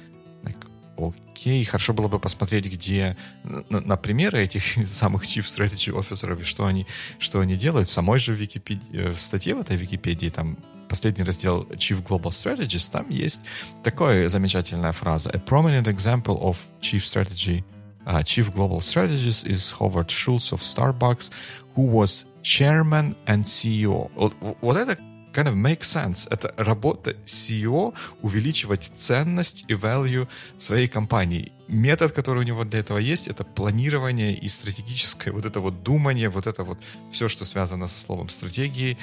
Окей, 1.09 1.63
хорошо 1.65 1.93
было 1.93 2.07
бы 2.07 2.19
посмотреть, 2.19 2.65
где 2.65 3.17
на, 3.43 3.81
на 3.81 3.97
примеры 3.97 4.43
этих 4.43 4.63
самых 4.87 5.23
Chief 5.23 5.45
Strategy 5.45 5.93
Officer 5.93 6.39
и 6.39 6.43
что 6.43 6.65
они, 6.65 6.85
что 7.19 7.39
они 7.39 7.55
делают. 7.55 7.89
В 7.89 7.91
самой 7.91 8.19
же 8.19 8.33
Википедии, 8.33 8.89
э, 8.93 9.11
в 9.11 9.19
статье 9.19 9.55
в 9.55 9.59
этой 9.59 9.77
Википедии, 9.77 10.29
там 10.29 10.57
последний 10.87 11.23
раздел 11.23 11.63
Chief 11.63 12.01
Global 12.03 12.31
Strategist, 12.31 12.91
там 12.91 13.09
есть 13.09 13.41
такая 13.83 14.29
замечательная 14.29 14.91
фраза. 14.91 15.29
A 15.29 15.37
prominent 15.37 15.85
example 15.85 16.39
of 16.41 16.57
Chief 16.81 17.03
Strategy 17.03 17.63
uh, 18.05 18.23
Chief 18.23 18.53
Global 18.53 18.81
Strategist 18.81 19.47
is 19.47 19.71
Howard 19.71 20.09
Schultz 20.09 20.51
of 20.51 20.61
Starbucks, 20.61 21.29
who 21.75 21.83
was 21.83 22.25
chairman 22.43 23.15
and 23.27 23.45
CEO. 23.45 24.11
Вот, 24.15 24.33
вот 24.61 24.77
это 24.77 24.97
kind 25.33 25.47
of 25.47 25.55
makes 25.55 25.81
sense. 25.81 26.27
Это 26.29 26.53
работа 26.57 27.11
CEO 27.25 27.93
увеличивать 28.21 28.91
ценность 28.93 29.65
и 29.67 29.73
value 29.73 30.27
своей 30.57 30.87
компании. 30.87 31.51
Метод, 31.67 32.11
который 32.11 32.39
у 32.39 32.43
него 32.43 32.63
для 32.63 32.79
этого 32.79 32.97
есть, 32.97 33.27
это 33.27 33.43
планирование 33.43 34.33
и 34.33 34.49
стратегическое 34.49 35.31
вот 35.31 35.45
это 35.45 35.59
вот 35.59 35.83
думание, 35.83 36.29
вот 36.29 36.47
это 36.47 36.63
вот 36.63 36.79
все, 37.11 37.29
что 37.29 37.45
связано 37.45 37.87
со 37.87 37.99
словом 37.99 38.29
стратегии, 38.29 38.97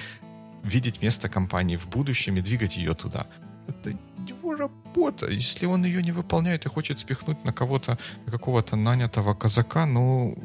видеть 0.63 1.03
место 1.03 1.29
компании 1.29 1.77
в 1.77 1.89
будущем 1.89 2.37
и 2.37 2.41
двигать 2.41 2.77
ее 2.77 2.95
туда. 2.95 3.27
Это 3.69 3.99
were 4.43 4.59
работа. 4.59 5.27
Если 5.27 5.67
он 5.67 5.85
ее 5.85 6.03
не 6.03 6.13
выполняет 6.13 6.67
и 6.67 6.69
хочет 6.69 6.99
спихнуть 6.99 7.45
на 7.45 7.53
кого-то, 7.53 7.99
какого-то 8.27 8.77
нанятого 8.77 9.35
казака, 9.35 9.87
ну, 9.87 10.37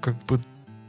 как 0.00 0.16
бы 0.26 0.40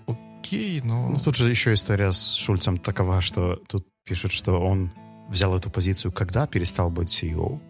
окей, 0.07 0.81
но... 0.81 1.09
Ну, 1.09 1.19
тут 1.19 1.35
же 1.35 1.49
еще 1.49 1.73
история 1.73 2.11
с 2.11 2.33
Шульцем 2.33 2.77
такова, 2.77 3.21
что 3.21 3.55
тут 3.67 3.87
пишут, 4.11 4.33
что 4.33 4.59
он 4.59 4.91
взял 5.29 5.55
эту 5.55 5.69
позицию, 5.69 6.11
когда 6.11 6.45
перестал 6.45 6.89
быть 6.89 7.23
CEO, 7.23 7.61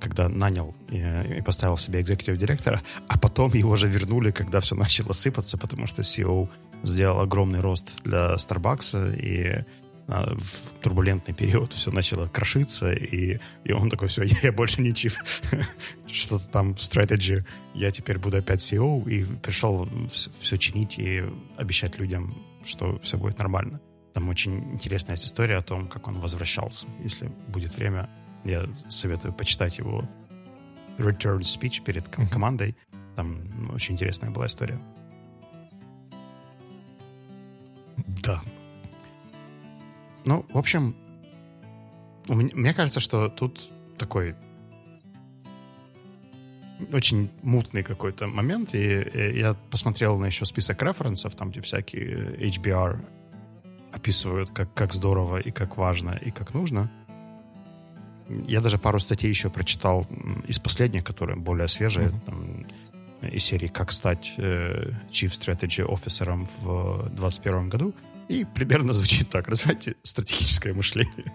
когда 0.00 0.26
нанял 0.28 0.74
и, 0.90 0.96
и 1.38 1.42
поставил 1.42 1.76
себе 1.76 2.00
экзекутив 2.00 2.38
директора, 2.38 2.80
а 3.06 3.18
потом 3.18 3.52
его 3.52 3.76
же 3.76 3.86
вернули, 3.86 4.30
когда 4.30 4.60
все 4.60 4.74
начало 4.74 5.12
сыпаться, 5.12 5.58
потому 5.58 5.86
что 5.86 6.00
CEO 6.00 6.48
сделал 6.82 7.20
огромный 7.20 7.60
рост 7.60 8.02
для 8.02 8.36
Starbucks, 8.36 9.14
и 9.20 9.64
а, 10.06 10.34
в 10.38 10.80
турбулентный 10.80 11.34
период 11.34 11.74
все 11.74 11.90
начало 11.90 12.28
крошиться, 12.28 12.90
и, 12.90 13.38
и 13.64 13.72
он 13.72 13.90
такой, 13.90 14.08
все, 14.08 14.22
я, 14.42 14.52
больше 14.52 14.80
не 14.80 14.94
чиф. 14.94 15.18
Что-то 16.10 16.48
там 16.48 16.72
strategy, 16.78 17.44
я 17.74 17.90
теперь 17.90 18.18
буду 18.18 18.38
опять 18.38 18.60
CEO, 18.60 19.06
и 19.10 19.24
пришел 19.42 19.86
все 20.40 20.56
чинить 20.56 20.98
и 20.98 21.24
обещать 21.58 21.98
людям, 21.98 22.42
что 22.64 22.98
все 23.00 23.18
будет 23.18 23.38
нормально. 23.38 23.80
Там 24.18 24.30
очень 24.30 24.72
интересная 24.72 25.14
есть 25.14 25.26
история 25.26 25.58
о 25.58 25.62
том, 25.62 25.86
как 25.86 26.08
он 26.08 26.18
возвращался. 26.18 26.88
Если 27.04 27.28
будет 27.46 27.76
время, 27.76 28.10
я 28.42 28.68
советую 28.88 29.32
почитать 29.32 29.78
его 29.78 30.08
return 30.98 31.38
speech 31.42 31.84
перед 31.84 32.08
ком- 32.08 32.26
командой. 32.26 32.76
Там 33.14 33.70
очень 33.72 33.94
интересная 33.94 34.32
была 34.32 34.46
история. 34.46 34.80
Да. 38.24 38.42
Ну, 40.24 40.44
в 40.52 40.58
общем, 40.58 40.96
мне 42.26 42.74
кажется, 42.74 42.98
что 42.98 43.28
тут 43.28 43.70
такой 43.98 44.34
очень 46.92 47.30
мутный 47.44 47.84
какой-то 47.84 48.26
момент, 48.26 48.74
и, 48.74 49.00
и 49.00 49.38
я 49.38 49.54
посмотрел 49.70 50.18
на 50.18 50.26
еще 50.26 50.44
список 50.44 50.82
референсов, 50.82 51.36
там, 51.36 51.52
где 51.52 51.60
всякие 51.60 52.34
HBR 52.34 52.98
описывают, 53.98 54.50
как, 54.50 54.72
как 54.74 54.94
здорово 54.94 55.38
и 55.38 55.50
как 55.50 55.76
важно 55.76 56.18
и 56.26 56.30
как 56.30 56.54
нужно. 56.54 56.90
Я 58.46 58.60
даже 58.60 58.78
пару 58.78 58.98
статей 59.00 59.30
еще 59.30 59.50
прочитал 59.50 60.06
из 60.46 60.58
последних, 60.58 61.04
которые 61.04 61.36
более 61.36 61.68
свежие, 61.68 62.08
mm-hmm. 62.08 62.26
там, 62.26 62.66
из 63.22 63.44
серии 63.44 63.68
«Как 63.68 63.90
стать 63.92 64.34
э, 64.36 64.92
Chief 65.10 65.30
Strategy 65.30 65.84
Officer 65.84 66.46
в 66.62 67.08
2021 67.08 67.68
году». 67.68 67.94
И 68.28 68.44
примерно 68.44 68.92
звучит 68.92 69.30
так. 69.30 69.48
Развивайте 69.48 69.94
стратегическое 70.02 70.74
мышление. 70.74 71.32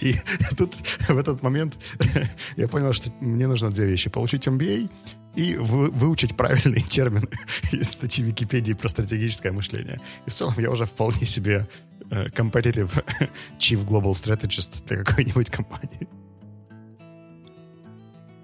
И 0.00 0.14
тут 0.56 0.74
в 1.08 1.18
этот 1.18 1.42
момент 1.42 1.76
я 2.56 2.68
понял, 2.68 2.92
что 2.92 3.10
мне 3.20 3.48
нужно 3.48 3.70
две 3.70 3.86
вещи. 3.86 4.10
Получить 4.10 4.46
MBA 4.46 4.88
и 5.36 5.56
вы, 5.56 5.90
выучить 5.90 6.36
правильные 6.36 6.82
термины 6.88 7.28
из 7.72 7.88
статьи 7.88 8.24
Википедии 8.24 8.72
про 8.72 8.88
стратегическое 8.88 9.52
мышление. 9.52 10.00
И 10.26 10.30
в 10.30 10.34
целом 10.34 10.54
я 10.58 10.70
уже 10.70 10.84
вполне 10.84 11.26
себе 11.26 11.66
uh, 12.10 12.32
competitive 12.32 13.04
chief 13.58 13.84
global 13.84 14.12
strategist 14.12 14.86
для 14.86 15.04
какой-нибудь 15.04 15.50
компании. 15.50 16.08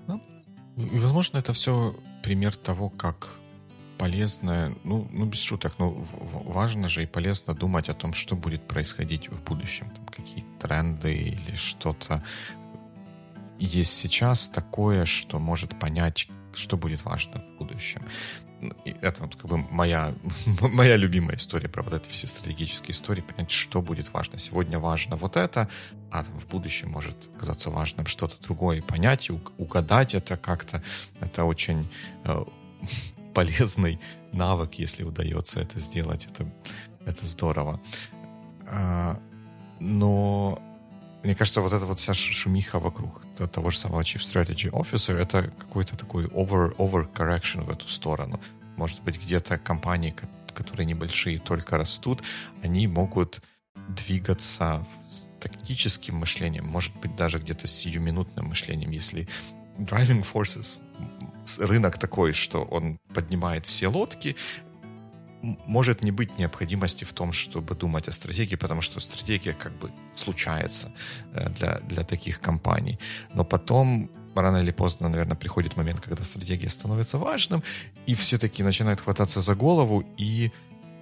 Ну, 0.07 0.21
возможно, 0.77 1.39
это 1.39 1.53
все 1.53 1.97
пример 2.23 2.57
того, 2.57 2.91
как 2.91 3.41
полезно, 3.99 4.75
ну, 4.83 5.07
ну 5.13 5.27
без 5.27 5.41
шуток, 5.41 5.75
но 5.79 5.91
важно 5.91 6.89
же 6.89 7.03
и 7.03 7.07
полезно 7.07 7.55
думать 7.55 7.91
о 7.91 7.95
том, 7.95 8.15
что 8.15 8.35
будет 8.35 8.67
происходить 8.67 9.29
в 9.29 9.43
будущем, 9.43 9.91
там, 9.91 10.07
какие 10.07 10.45
тренды 10.59 11.15
или 11.15 11.55
что-то 11.55 12.25
есть 13.61 13.93
сейчас 13.93 14.49
такое, 14.49 15.05
что 15.05 15.39
может 15.39 15.79
понять, 15.79 16.29
что 16.55 16.77
будет 16.77 17.05
важно 17.05 17.41
в 17.41 17.59
будущем. 17.59 18.03
И 18.85 18.95
это 19.01 19.23
вот 19.23 19.37
как 19.37 19.47
бы 19.47 19.57
моя, 19.57 20.15
моя 20.61 20.97
любимая 20.97 21.37
история 21.37 21.69
про 21.69 21.83
вот 21.83 21.95
эти 21.95 22.09
все 22.11 22.27
стратегические 22.27 22.93
истории, 22.93 23.23
понять, 23.23 23.51
что 23.51 23.81
будет 23.81 24.13
важно. 24.13 24.39
Сегодня 24.39 24.79
важно 24.79 25.17
вот 25.17 25.37
это, 25.37 25.69
а 26.11 26.25
в 26.25 26.47
будущем 26.49 26.91
может 26.91 27.17
казаться 27.39 27.71
важным 27.71 28.07
что-то 28.07 28.43
другое. 28.43 28.83
Понять, 28.83 29.31
и 29.31 29.33
угадать 29.59 30.15
это 30.15 30.37
как-то, 30.37 30.83
это 31.21 31.45
очень 31.45 31.91
э, 32.25 32.45
полезный 33.35 33.99
навык, 34.33 34.75
если 34.75 35.05
удается 35.05 35.61
это 35.61 35.81
сделать. 35.81 36.27
Это, 36.27 36.51
это 37.07 37.25
здорово. 37.25 37.81
А, 38.67 39.19
но 39.81 40.63
мне 41.23 41.35
кажется, 41.35 41.61
вот 41.61 41.73
эта 41.73 41.85
вот 41.87 41.99
вся 41.99 42.15
шумиха 42.15 42.79
вокруг 42.79 43.23
того 43.53 43.71
же 43.71 43.79
самого 43.79 44.01
Chief 44.01 44.21
Strategy 44.21 44.71
Officer, 44.71 45.17
это 45.17 45.51
какой-то 45.59 45.97
такой 45.97 46.25
over, 46.27 46.75
overcorrection 46.77 47.65
в 47.65 47.71
эту 47.71 47.89
сторону. 47.89 48.41
Может 48.77 49.03
быть, 49.03 49.23
где-то 49.23 49.59
компании, 49.59 50.15
которые 50.55 50.87
небольшие, 50.87 51.39
только 51.39 51.77
растут, 51.77 52.23
они 52.63 52.87
могут 52.87 53.43
двигаться 53.89 54.87
с 55.11 55.29
тактическим 55.41 56.17
мышлением, 56.17 56.67
может 56.67 56.95
быть, 56.97 57.17
даже 57.17 57.39
где-то 57.39 57.67
с 57.67 57.73
сиюминутным 57.73 58.47
мышлением, 58.47 58.91
если 58.91 59.29
driving 59.79 60.25
forces, 60.31 60.83
рынок 61.59 61.99
такой, 61.99 62.33
что 62.33 62.63
он 62.63 62.99
поднимает 63.15 63.67
все 63.67 63.89
лодки, 63.89 64.37
может 65.43 66.05
не 66.05 66.13
быть 66.13 66.39
необходимости 66.39 67.05
в 67.05 67.13
том, 67.13 67.33
чтобы 67.33 67.75
думать 67.75 68.09
о 68.09 68.13
стратегии, 68.13 68.57
потому 68.57 68.81
что 68.81 69.01
стратегия 69.01 69.53
как 69.53 69.73
бы 69.73 69.91
случается 70.15 70.93
э, 71.33 71.49
для, 71.51 71.81
для 71.81 72.05
таких 72.05 72.41
компаний. 72.41 72.99
Но 73.35 73.45
потом 73.45 74.11
рано 74.35 74.59
или 74.59 74.71
поздно, 74.71 75.09
наверное, 75.09 75.37
приходит 75.37 75.77
момент, 75.77 76.01
когда 76.01 76.25
стратегия 76.25 76.69
становится 76.69 77.19
важным, 77.19 77.63
и 78.07 78.15
все-таки 78.15 78.63
начинают 78.63 79.01
хвататься 79.01 79.41
за 79.41 79.55
голову 79.55 80.05
и 80.19 80.53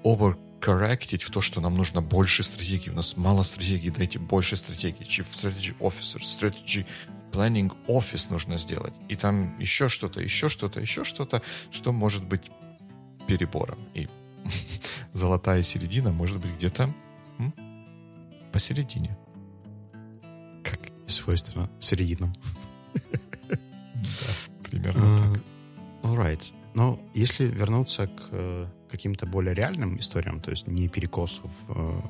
overcorrectить 0.04 1.22
в 1.22 1.30
то, 1.30 1.40
что 1.40 1.60
нам 1.60 1.74
нужно 1.74 2.02
больше 2.02 2.42
стратегии. 2.42 2.90
У 2.90 2.94
нас 2.94 3.16
мало 3.16 3.42
стратегии, 3.42 3.90
дайте 3.90 4.18
больше 4.18 4.56
стратегии. 4.56 5.06
Chief 5.06 5.26
Strategy 5.30 5.76
Officer, 5.78 6.20
Strategy 6.20 6.86
Planning 7.32 7.72
Office 7.86 8.30
нужно 8.30 8.56
сделать. 8.58 8.94
И 9.08 9.16
там 9.16 9.58
еще 9.58 9.88
что-то, 9.88 10.20
еще 10.20 10.48
что-то, 10.48 10.80
еще 10.80 11.04
что-то, 11.04 11.42
что 11.70 11.92
может 11.92 12.24
быть 12.24 12.50
перебором. 13.26 13.78
И 13.94 14.08
золотая 15.12 15.62
середина 15.62 16.12
может 16.12 16.40
быть 16.40 16.54
где-то 16.56 16.94
посередине. 18.52 19.16
Как 20.64 20.80
и 21.06 21.10
свойственно 21.10 21.70
серединам. 21.80 22.32
Да, 23.94 24.62
примерно 24.64 25.14
а, 25.14 25.34
так. 25.34 25.42
Alright. 26.02 26.52
Но 26.74 27.00
если 27.14 27.46
вернуться 27.46 28.06
к 28.06 28.28
э, 28.30 28.66
каким-то 28.90 29.26
более 29.26 29.54
реальным 29.54 29.98
историям, 29.98 30.40
то 30.40 30.50
есть 30.50 30.66
не 30.66 30.88
перекосов, 30.88 31.50
э, 31.68 32.00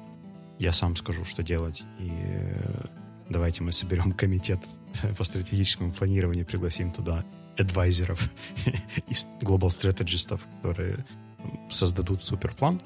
я 0.59 0.73
сам 0.73 0.97
скажу, 0.97 1.25
что 1.25 1.43
делать, 1.43 1.83
и 1.99 2.09
э, 2.11 2.87
давайте 3.29 3.63
мы 3.63 3.73
соберем 3.73 4.13
комитет 4.13 4.61
по 5.19 5.25
стратегическому 5.25 5.93
планированию, 5.93 6.45
пригласим 6.45 6.93
туда 6.93 7.25
адвайзеров 7.57 8.31
и 8.67 9.13
global 9.41 9.71
стратегистов, 9.71 10.47
которые 10.63 11.05
создадут 11.69 12.23
суперплан. 12.23 12.81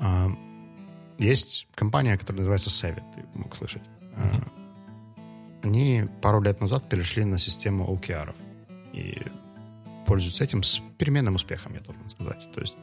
А, 0.00 0.30
есть 1.18 1.68
компания, 1.74 2.16
которая 2.16 2.40
называется 2.40 2.70
Savit, 2.70 3.04
ты 3.14 3.38
мог 3.38 3.54
слышать. 3.56 3.82
Mm-hmm. 4.16 4.48
Они 5.64 6.04
пару 6.20 6.40
лет 6.40 6.60
назад 6.60 6.88
перешли 6.88 7.24
на 7.24 7.38
систему 7.38 7.86
OKR. 7.92 8.34
И 8.92 9.22
пользуются 10.06 10.44
этим 10.44 10.62
с 10.62 10.80
переменным 10.98 11.34
успехом, 11.34 11.74
я 11.74 11.80
должен 11.80 12.08
сказать. 12.08 12.48
То 12.52 12.60
есть, 12.60 12.76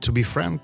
to 0.00 0.12
be 0.12 0.22
frank, 0.22 0.62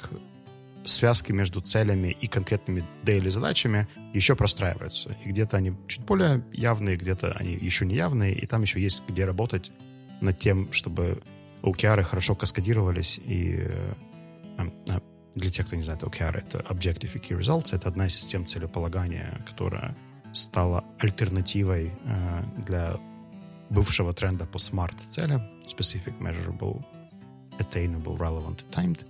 связки 0.85 1.33
между 1.33 1.61
целями 1.61 2.17
и 2.21 2.27
конкретными 2.27 2.85
daily 3.05 3.31
задачами 3.31 3.87
еще 4.13 4.37
простраиваются. 4.37 5.17
И 5.25 5.31
где-то 5.31 5.57
они 5.57 5.75
чуть 5.87 6.05
более 6.05 6.45
явные, 6.53 6.97
где-то 6.97 7.33
они 7.33 7.55
еще 7.55 7.87
не 7.87 7.95
явные, 7.95 8.35
и 8.35 8.47
там 8.47 8.63
еще 8.63 8.81
есть 8.81 9.03
где 9.09 9.25
работать 9.25 9.73
над 10.21 10.39
тем, 10.39 10.73
чтобы 10.73 11.23
OKR 11.65 12.03
хорошо 12.03 12.35
каскадировались, 12.35 13.19
и 13.19 13.57
э, 13.57 13.95
э, 14.89 15.01
для 15.35 15.51
тех, 15.51 15.67
кто 15.67 15.77
не 15.77 15.83
знает, 15.83 16.03
OKR— 16.03 16.37
это 16.47 16.59
Objective 16.59 17.15
Key 17.15 17.39
Results, 17.39 17.75
это 17.75 17.89
одна 17.89 18.07
из 18.07 18.15
систем 18.15 18.45
целеполагания, 18.45 19.43
которая 19.49 19.97
стала 20.33 20.85
альтернативой 20.99 21.91
э, 22.05 22.43
для 22.67 23.01
бывшего 23.71 24.13
тренда 24.13 24.47
по 24.47 24.59
смарт-целям, 24.59 25.41
Specific, 25.65 26.19
Measurable, 26.21 26.85
Attainable, 27.59 28.19
Relevant, 28.19 28.65
Timed. 28.71 29.07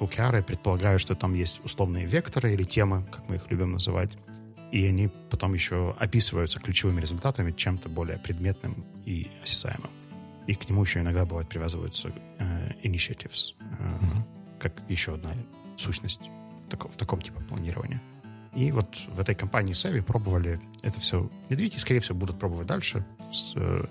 OKR 0.00 0.42
предполагаю, 0.42 0.98
что 0.98 1.14
там 1.14 1.34
есть 1.34 1.60
условные 1.64 2.06
векторы 2.06 2.54
или 2.54 2.62
темы, 2.62 3.04
как 3.10 3.28
мы 3.28 3.36
их 3.36 3.50
любим 3.50 3.72
называть, 3.72 4.16
и 4.72 4.86
они 4.86 5.08
потом 5.30 5.54
еще 5.54 5.94
описываются 5.98 6.60
ключевыми 6.60 7.00
результатами 7.00 7.52
чем-то 7.52 7.88
более 7.88 8.18
предметным 8.18 8.86
и 9.04 9.28
осязаемым. 9.42 9.90
И 10.48 10.54
к 10.54 10.68
нему 10.68 10.82
еще 10.82 11.00
иногда 11.00 11.26
бывает 11.26 11.48
привязываются 11.48 12.08
э, 12.38 12.70
initiatives, 12.82 13.54
э, 13.60 13.64
mm-hmm. 13.64 14.58
как 14.58 14.72
еще 14.88 15.14
одна 15.14 15.34
сущность 15.76 16.22
в, 16.66 16.70
тако, 16.70 16.88
в 16.88 16.96
таком 16.96 17.20
типе 17.20 17.40
планирования. 17.40 18.00
И 18.54 18.72
вот 18.72 18.96
в 19.08 19.20
этой 19.20 19.34
компании 19.34 19.74
Savvy 19.74 20.02
пробовали 20.02 20.58
это 20.82 21.00
все 21.00 21.30
внедрить, 21.48 21.74
и, 21.74 21.78
скорее 21.78 22.00
всего, 22.00 22.16
будут 22.18 22.38
пробовать 22.38 22.66
дальше, 22.66 23.04
с, 23.30 23.52
э, 23.56 23.84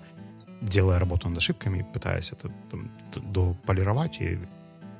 делая 0.60 0.98
работу 0.98 1.28
над 1.28 1.38
ошибками, 1.38 1.86
пытаясь 1.94 2.32
это 2.32 2.50
там, 2.70 2.90
дополировать 3.14 4.20
и 4.20 4.40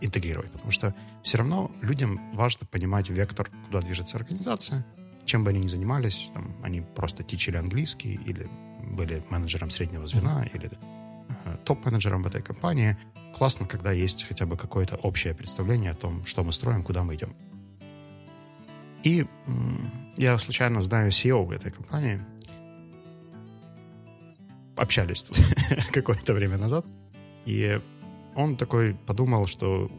интегрировать. 0.01 0.53
Потому 0.53 0.71
что 0.71 0.95
все 1.25 1.39
равно 1.39 1.73
людям 1.83 2.21
важно 2.35 2.69
понимать 2.69 3.11
вектор, 3.11 3.51
куда 3.67 3.81
движется 3.81 4.17
организация, 4.17 4.87
чем 5.25 5.43
бы 5.43 5.51
они 5.51 5.59
ни 5.59 5.67
занимались, 5.67 6.31
там, 6.33 6.55
они 6.63 6.83
просто 6.83 7.25
тичили 7.25 7.57
английский 7.57 8.15
или 8.15 8.49
были 8.81 9.25
менеджером 9.29 9.71
среднего 9.71 10.07
звена 10.07 10.45
mm-hmm. 10.45 10.57
или 10.57 10.71
топ-менеджером 11.65 12.23
в 12.23 12.27
этой 12.27 12.43
компании. 12.43 12.97
Классно, 13.37 13.67
когда 13.67 13.93
есть 13.93 14.25
хотя 14.25 14.47
бы 14.47 14.57
какое-то 14.57 14.97
общее 14.97 15.35
представление 15.35 15.93
о 15.93 15.95
том, 15.95 16.25
что 16.25 16.45
мы 16.45 16.53
строим, 16.53 16.83
куда 16.83 17.03
мы 17.03 17.15
идем. 17.15 17.35
И 19.05 19.27
я 20.17 20.39
случайно 20.39 20.81
знаю 20.81 21.11
CEO 21.11 21.53
этой 21.55 21.71
компании. 21.71 22.21
Общались 24.77 25.23
тут 25.23 25.39
какое-то 25.93 26.35
время 26.35 26.59
назад. 26.59 26.85
И 27.47 27.81
он 28.35 28.57
такой 28.57 28.95
подумал, 28.95 29.47
что 29.47 29.91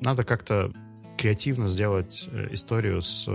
надо 0.00 0.24
как-то 0.24 0.72
креативно 1.16 1.68
сделать 1.68 2.28
э, 2.30 2.48
историю 2.52 3.00
с 3.00 3.28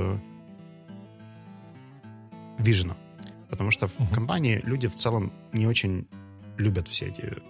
виженом. 2.59 2.97
Потому 3.49 3.71
что 3.71 3.87
в 3.87 3.99
uh-huh. 3.99 4.13
компании 4.13 4.61
люди 4.63 4.87
в 4.87 4.95
целом 4.95 5.31
не 5.53 5.65
очень 5.65 6.07
любят 6.59 6.87
все 6.87 7.07
эти 7.07 7.41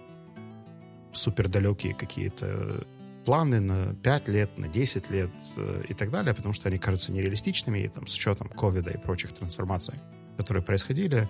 супер 1.12 1.48
далекие 1.48 1.94
какие-то 1.94 2.86
планы 3.24 3.60
на 3.60 3.94
5 3.94 4.28
лет, 4.28 4.58
на 4.58 4.68
10 4.68 5.10
лет 5.10 5.30
э, 5.56 5.84
и 5.88 5.94
так 5.94 6.10
далее, 6.10 6.34
потому 6.34 6.54
что 6.54 6.68
они 6.68 6.78
кажутся 6.78 7.12
нереалистичными, 7.12 7.80
и, 7.80 7.88
там, 7.88 8.06
с 8.06 8.14
учетом 8.14 8.48
ковида 8.48 8.90
и 8.90 8.96
прочих 8.96 9.32
трансформаций, 9.32 9.94
которые 10.36 10.62
происходили, 10.62 11.28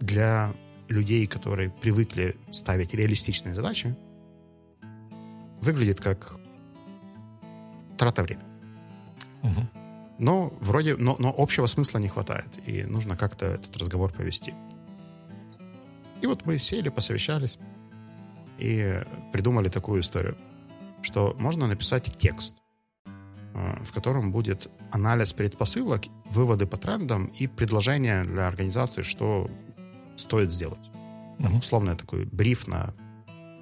для 0.00 0.54
людей, 0.88 1.26
которые 1.26 1.70
привыкли 1.70 2.36
ставить 2.50 2.94
реалистичные 2.94 3.54
задачи, 3.54 3.94
выглядит 5.60 6.00
как 6.00 6.38
трата 7.98 8.22
времени. 8.22 8.46
Угу. 9.42 9.68
Но 10.18 10.52
вроде, 10.60 10.96
но, 10.96 11.16
но 11.18 11.34
общего 11.36 11.66
смысла 11.66 11.98
не 11.98 12.08
хватает, 12.08 12.48
и 12.64 12.84
нужно 12.84 13.16
как-то 13.16 13.46
этот 13.46 13.76
разговор 13.76 14.12
повести. 14.12 14.54
И 16.22 16.26
вот 16.26 16.46
мы 16.46 16.58
сели, 16.58 16.88
посовещались, 16.88 17.58
и 18.58 19.02
придумали 19.32 19.68
такую 19.68 20.00
историю, 20.00 20.36
что 21.02 21.34
можно 21.38 21.66
написать 21.66 22.16
текст, 22.16 22.56
э, 23.54 23.84
в 23.84 23.92
котором 23.92 24.32
будет 24.32 24.70
анализ 24.90 25.32
предпосылок, 25.32 26.04
выводы 26.26 26.66
по 26.66 26.76
трендам 26.76 27.26
и 27.26 27.46
предложения 27.46 28.22
для 28.22 28.46
организации, 28.46 29.02
что 29.02 29.50
стоит 30.16 30.52
сделать. 30.52 30.90
Mm-hmm. 31.38 31.58
Условно 31.58 31.96
такой 31.96 32.24
бриф 32.24 32.66
на 32.66 32.94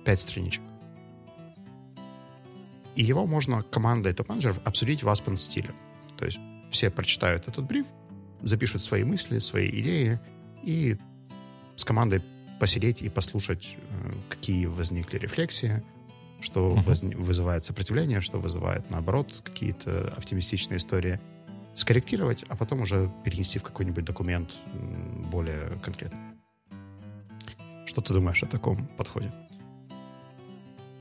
5 0.05 0.21
страничек. 0.21 0.63
И 2.95 3.03
его 3.03 3.27
можно 3.27 3.63
командой 3.63 4.13
топ-менеджеров 4.13 4.61
обсудить 4.65 5.03
в 5.03 5.09
Aspen 5.09 5.37
стиле. 5.37 5.75
То 6.17 6.27
есть 6.27 6.39
все 6.71 6.91
прочитают 6.91 7.49
этот 7.49 7.65
бриф, 7.65 7.87
запишут 8.43 8.85
свои 8.85 9.03
мысли, 9.03 9.41
свои 9.41 9.69
идеи 9.69 10.21
и 10.63 10.97
с 11.75 11.85
командой 11.85 12.23
посидеть 12.61 13.03
и 13.03 13.09
послушать, 13.09 13.77
э, 13.77 14.13
какие 14.29 14.67
возникли 14.67 15.19
рефлексии, 15.19 15.83
что 16.41 16.73
uh-huh. 16.73 16.83
воз, 16.85 17.03
вызывает 17.03 17.65
сопротивление, 17.65 18.21
что 18.21 18.39
вызывает, 18.39 18.91
наоборот, 18.91 19.41
какие-то 19.45 20.13
оптимистичные 20.17 20.79
истории, 20.79 21.21
скорректировать, 21.75 22.45
а 22.49 22.57
потом 22.57 22.83
уже 22.83 23.11
перенести 23.25 23.59
в 23.59 23.63
какой-нибудь 23.63 24.05
документ 24.05 24.55
более 25.31 25.79
конкретный. 25.83 26.21
Что 27.87 28.01
ты 28.01 28.15
думаешь 28.15 28.43
о 28.43 28.47
таком 28.47 28.87
подходе? 28.97 29.33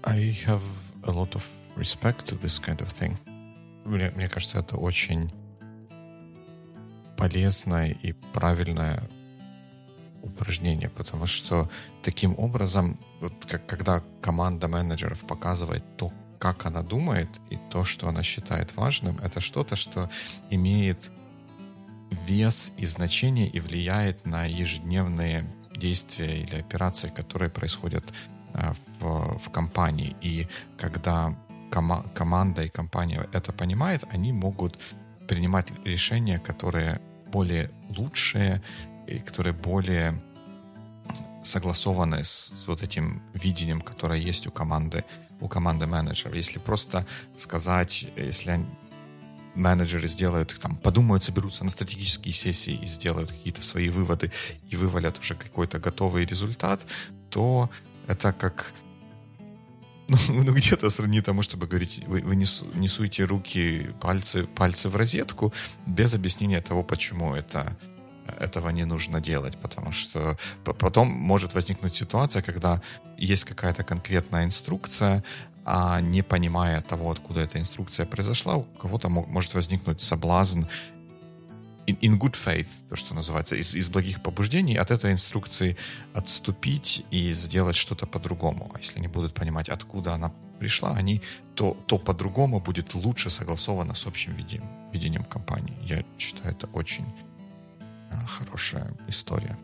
I 0.03 0.35
have 0.45 0.63
a 1.03 1.11
lot 1.11 1.33
of 1.33 1.43
respect 1.75 2.25
to 2.25 2.39
this 2.41 2.59
kind 2.59 2.79
of 2.79 2.89
thing. 2.89 3.17
Мне, 3.85 4.11
мне 4.11 4.27
кажется, 4.27 4.59
это 4.59 4.77
очень 4.77 5.31
полезная 7.17 7.91
и 7.91 8.13
правильная 8.33 9.09
упражнение, 10.23 10.89
потому 10.89 11.25
что 11.27 11.69
таким 12.01 12.37
образом, 12.39 12.97
вот 13.21 13.33
как, 13.45 13.67
когда 13.67 14.03
команда 14.21 14.67
менеджеров 14.67 15.19
показывает 15.27 15.83
то, 15.97 16.11
как 16.39 16.65
она 16.65 16.81
думает, 16.81 17.29
и 17.49 17.57
то, 17.69 17.85
что 17.85 18.07
она 18.07 18.23
считает 18.23 18.75
важным, 18.75 19.17
это 19.19 19.39
что-то, 19.39 19.75
что 19.75 20.09
имеет 20.49 21.11
вес 22.27 22.71
и 22.77 22.85
значение 22.85 23.47
и 23.47 23.59
влияет 23.59 24.25
на 24.25 24.45
ежедневные 24.45 25.45
действия 25.75 26.41
или 26.43 26.55
операции, 26.55 27.09
которые 27.09 27.49
происходят 27.49 28.03
а, 28.53 28.73
в, 28.99 29.39
в 29.39 29.49
компании. 29.51 30.15
И 30.21 30.47
когда 30.77 31.35
кома- 31.71 32.05
команда 32.13 32.63
и 32.63 32.69
компания 32.69 33.27
это 33.33 33.51
понимает, 33.51 34.03
они 34.11 34.31
могут 34.31 34.79
принимать 35.27 35.71
решения, 35.85 36.39
которые 36.39 37.01
более 37.31 37.71
лучшие 37.89 38.61
и 39.07 39.19
которые 39.19 39.53
более 39.53 40.21
согласованы 41.43 42.23
с, 42.23 42.51
с 42.63 42.67
вот 42.67 42.83
этим 42.83 43.21
видением, 43.33 43.81
которое 43.81 44.19
есть 44.19 44.47
у 44.47 44.51
команды, 44.51 45.03
у 45.41 45.47
команды 45.47 45.87
менеджеров. 45.87 46.35
Если 46.35 46.59
просто 46.59 47.05
сказать, 47.35 48.05
если 48.15 48.65
менеджеры 49.55 50.07
сделают, 50.07 50.57
там, 50.61 50.75
подумают, 50.75 51.23
соберутся 51.23 51.63
на 51.63 51.69
стратегические 51.69 52.33
сессии 52.33 52.73
и 52.73 52.87
сделают 52.87 53.31
какие-то 53.31 53.61
свои 53.61 53.89
выводы 53.89 54.31
и 54.69 54.75
вывалят 54.75 55.19
уже 55.19 55.35
какой-то 55.35 55.79
готовый 55.79 56.25
результат, 56.25 56.85
то 57.29 57.69
это 58.07 58.33
как 58.33 58.73
ну, 60.07 60.17
ну 60.43 60.53
где-то 60.53 60.89
сравни 60.89 61.21
тому, 61.21 61.43
чтобы 61.43 61.67
говорить, 61.67 62.03
вы, 62.07 62.21
вы 62.21 62.35
несу, 62.35 62.65
не 62.73 63.23
руки, 63.23 63.89
пальцы, 64.01 64.45
пальцы 64.45 64.89
в 64.89 64.95
розетку 64.95 65.53
без 65.85 66.13
объяснения 66.13 66.61
того, 66.61 66.83
почему 66.83 67.33
это 67.35 67.77
этого 68.27 68.69
не 68.69 68.85
нужно 68.85 69.21
делать, 69.21 69.57
потому 69.57 69.91
что 69.91 70.37
потом 70.63 71.07
может 71.07 71.53
возникнуть 71.53 71.95
ситуация, 71.95 72.41
когда 72.41 72.81
есть 73.17 73.45
какая-то 73.45 73.83
конкретная 73.83 74.45
инструкция, 74.45 75.23
а 75.65 76.01
не 76.01 76.21
понимая 76.23 76.81
того, 76.81 77.11
откуда 77.11 77.41
эта 77.41 77.59
инструкция 77.59 78.05
произошла, 78.05 78.55
у 78.55 78.63
кого-то 78.63 79.09
может 79.09 79.53
возникнуть 79.53 80.01
соблазн 80.01 80.65
in 81.87 82.17
good 82.17 82.35
faith, 82.35 82.67
то, 82.89 82.95
что 82.95 83.13
называется, 83.13 83.55
из, 83.55 83.75
из 83.75 83.89
благих 83.89 84.21
побуждений 84.21 84.75
от 84.75 84.91
этой 84.91 85.11
инструкции 85.11 85.77
отступить 86.13 87.05
и 87.11 87.33
сделать 87.33 87.75
что-то 87.75 88.05
по-другому. 88.07 88.71
А 88.73 88.79
если 88.79 88.99
они 88.99 89.07
будут 89.07 89.33
понимать, 89.33 89.69
откуда 89.69 90.13
она 90.13 90.31
пришла, 90.59 90.95
они, 90.95 91.21
то, 91.55 91.77
то 91.87 91.97
по-другому 91.97 92.59
будет 92.59 92.93
лучше 92.93 93.29
согласовано 93.29 93.95
с 93.95 94.07
общим 94.07 94.33
видением, 94.33 94.69
видением 94.93 95.25
компании. 95.25 95.75
Я 95.81 96.03
считаю, 96.17 96.55
это 96.55 96.67
очень 96.67 97.05
хорошая 98.27 98.93
история. 99.07 99.57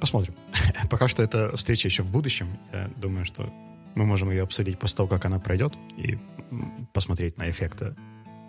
Посмотрим. 0.00 0.34
Пока 0.90 1.08
что 1.08 1.22
эта 1.22 1.56
встреча 1.56 1.88
еще 1.88 2.02
в 2.02 2.10
будущем. 2.10 2.58
Я 2.72 2.90
думаю, 2.96 3.24
что 3.24 3.52
мы 3.94 4.06
можем 4.06 4.30
ее 4.30 4.42
обсудить 4.42 4.78
после 4.78 4.96
того, 4.98 5.08
как 5.08 5.24
она 5.24 5.38
пройдет, 5.38 5.74
и 5.96 6.18
посмотреть 6.92 7.38
на 7.38 7.50
эффекты 7.50 7.94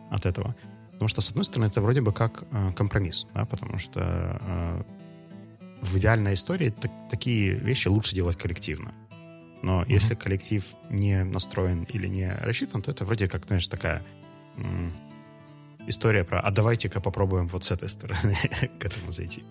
от 0.10 0.26
этого. 0.26 0.56
Потому 0.92 1.10
что, 1.10 1.22
с 1.22 1.30
одной 1.30 1.46
стороны, 1.46 1.66
это 1.66 1.82
вроде 1.82 2.02
бы 2.02 2.14
как 2.14 2.44
э, 2.52 2.72
компромисс, 2.74 3.26
да, 3.34 3.46
потому 3.46 3.80
что 3.80 4.00
э, 4.40 4.84
в 5.82 5.98
идеальной 5.98 6.36
истории 6.36 6.70
так, 6.70 6.92
такие 7.10 7.54
вещи 7.54 7.88
лучше 7.88 8.16
делать 8.16 8.38
коллективно. 8.38 8.94
Но 9.64 9.82
mm-hmm. 9.82 9.92
если 9.92 10.16
коллектив 10.16 10.66
не 10.90 11.24
настроен 11.24 11.84
или 11.84 12.08
не 12.08 12.32
рассчитан, 12.32 12.82
то 12.82 12.92
это 12.92 13.06
вроде 13.06 13.28
как, 13.28 13.46
знаешь, 13.46 13.68
такая 13.68 14.04
история 15.88 16.24
про 16.24 16.40
«а 16.40 16.52
давайте-ка 16.52 17.02
попробуем 17.02 17.48
вот 17.48 17.64
с 17.64 17.72
этой 17.72 17.90
стороны 17.90 18.38
к 18.80 18.86
этому 18.86 19.12
зайти». 19.12 19.44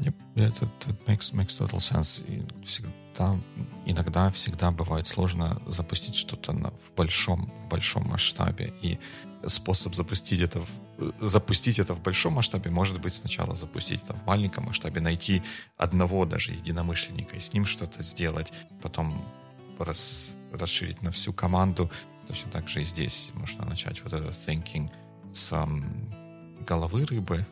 Yep, 0.00 0.14
это, 0.34 0.66
makes, 1.06 1.32
makes 1.32 1.56
total 1.58 1.78
sense. 1.78 2.22
И 2.28 2.44
всегда, 2.64 3.38
иногда 3.86 4.30
всегда 4.30 4.70
бывает 4.70 5.06
сложно 5.06 5.60
запустить 5.66 6.16
что-то 6.16 6.52
в 6.52 6.94
большом, 6.94 7.50
в 7.64 7.68
большом 7.68 8.08
масштабе. 8.08 8.74
И 8.82 8.98
способ 9.46 9.94
запустить 9.94 10.40
это, 10.40 10.66
запустить 11.18 11.78
это 11.78 11.94
в 11.94 12.02
большом 12.02 12.34
масштабе 12.34 12.70
может 12.70 13.00
быть 13.00 13.14
сначала 13.14 13.54
запустить 13.54 14.02
это 14.02 14.12
в 14.14 14.26
маленьком 14.26 14.64
масштабе, 14.66 15.00
найти 15.00 15.42
одного 15.78 16.26
даже 16.26 16.52
единомышленника 16.52 17.36
и 17.36 17.40
с 17.40 17.52
ним 17.54 17.64
что-то 17.64 18.02
сделать, 18.02 18.52
потом 18.82 19.24
рас, 19.78 20.36
расширить 20.52 21.00
на 21.00 21.10
всю 21.10 21.32
команду. 21.32 21.90
Точно 22.28 22.50
так 22.50 22.68
же 22.68 22.82
и 22.82 22.84
здесь 22.84 23.30
можно 23.34 23.64
начать 23.64 24.02
вот 24.02 24.12
это 24.12 24.34
thinking– 24.46 24.90
с 25.36 25.68
головы 26.66 27.04
рыбы, 27.06 27.46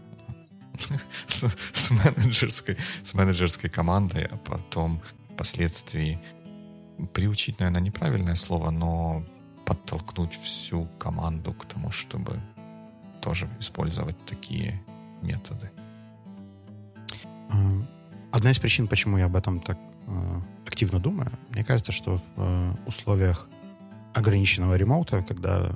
с, 1.26 1.44
с, 1.72 1.90
менеджерской, 1.90 2.76
с 3.02 3.14
менеджерской 3.14 3.70
командой, 3.70 4.24
а 4.24 4.36
потом 4.36 5.00
впоследствии 5.30 6.18
приучить, 7.12 7.60
наверное, 7.60 7.80
неправильное 7.80 8.34
слово, 8.34 8.70
но 8.70 9.24
подтолкнуть 9.66 10.34
всю 10.34 10.86
команду 10.98 11.52
к 11.52 11.64
тому, 11.66 11.90
чтобы 11.90 12.40
тоже 13.20 13.48
использовать 13.60 14.16
такие 14.26 14.82
методы? 15.22 15.70
Одна 18.32 18.50
из 18.50 18.58
причин, 18.58 18.88
почему 18.88 19.18
я 19.18 19.26
об 19.26 19.36
этом 19.36 19.60
так 19.60 19.78
э, 20.06 20.40
активно 20.66 20.98
думаю, 20.98 21.30
мне 21.50 21.64
кажется, 21.64 21.92
что 21.92 22.16
в 22.16 22.22
э, 22.36 22.74
условиях 22.86 23.48
ограниченного 24.12 24.74
ремоута, 24.74 25.22
когда 25.22 25.72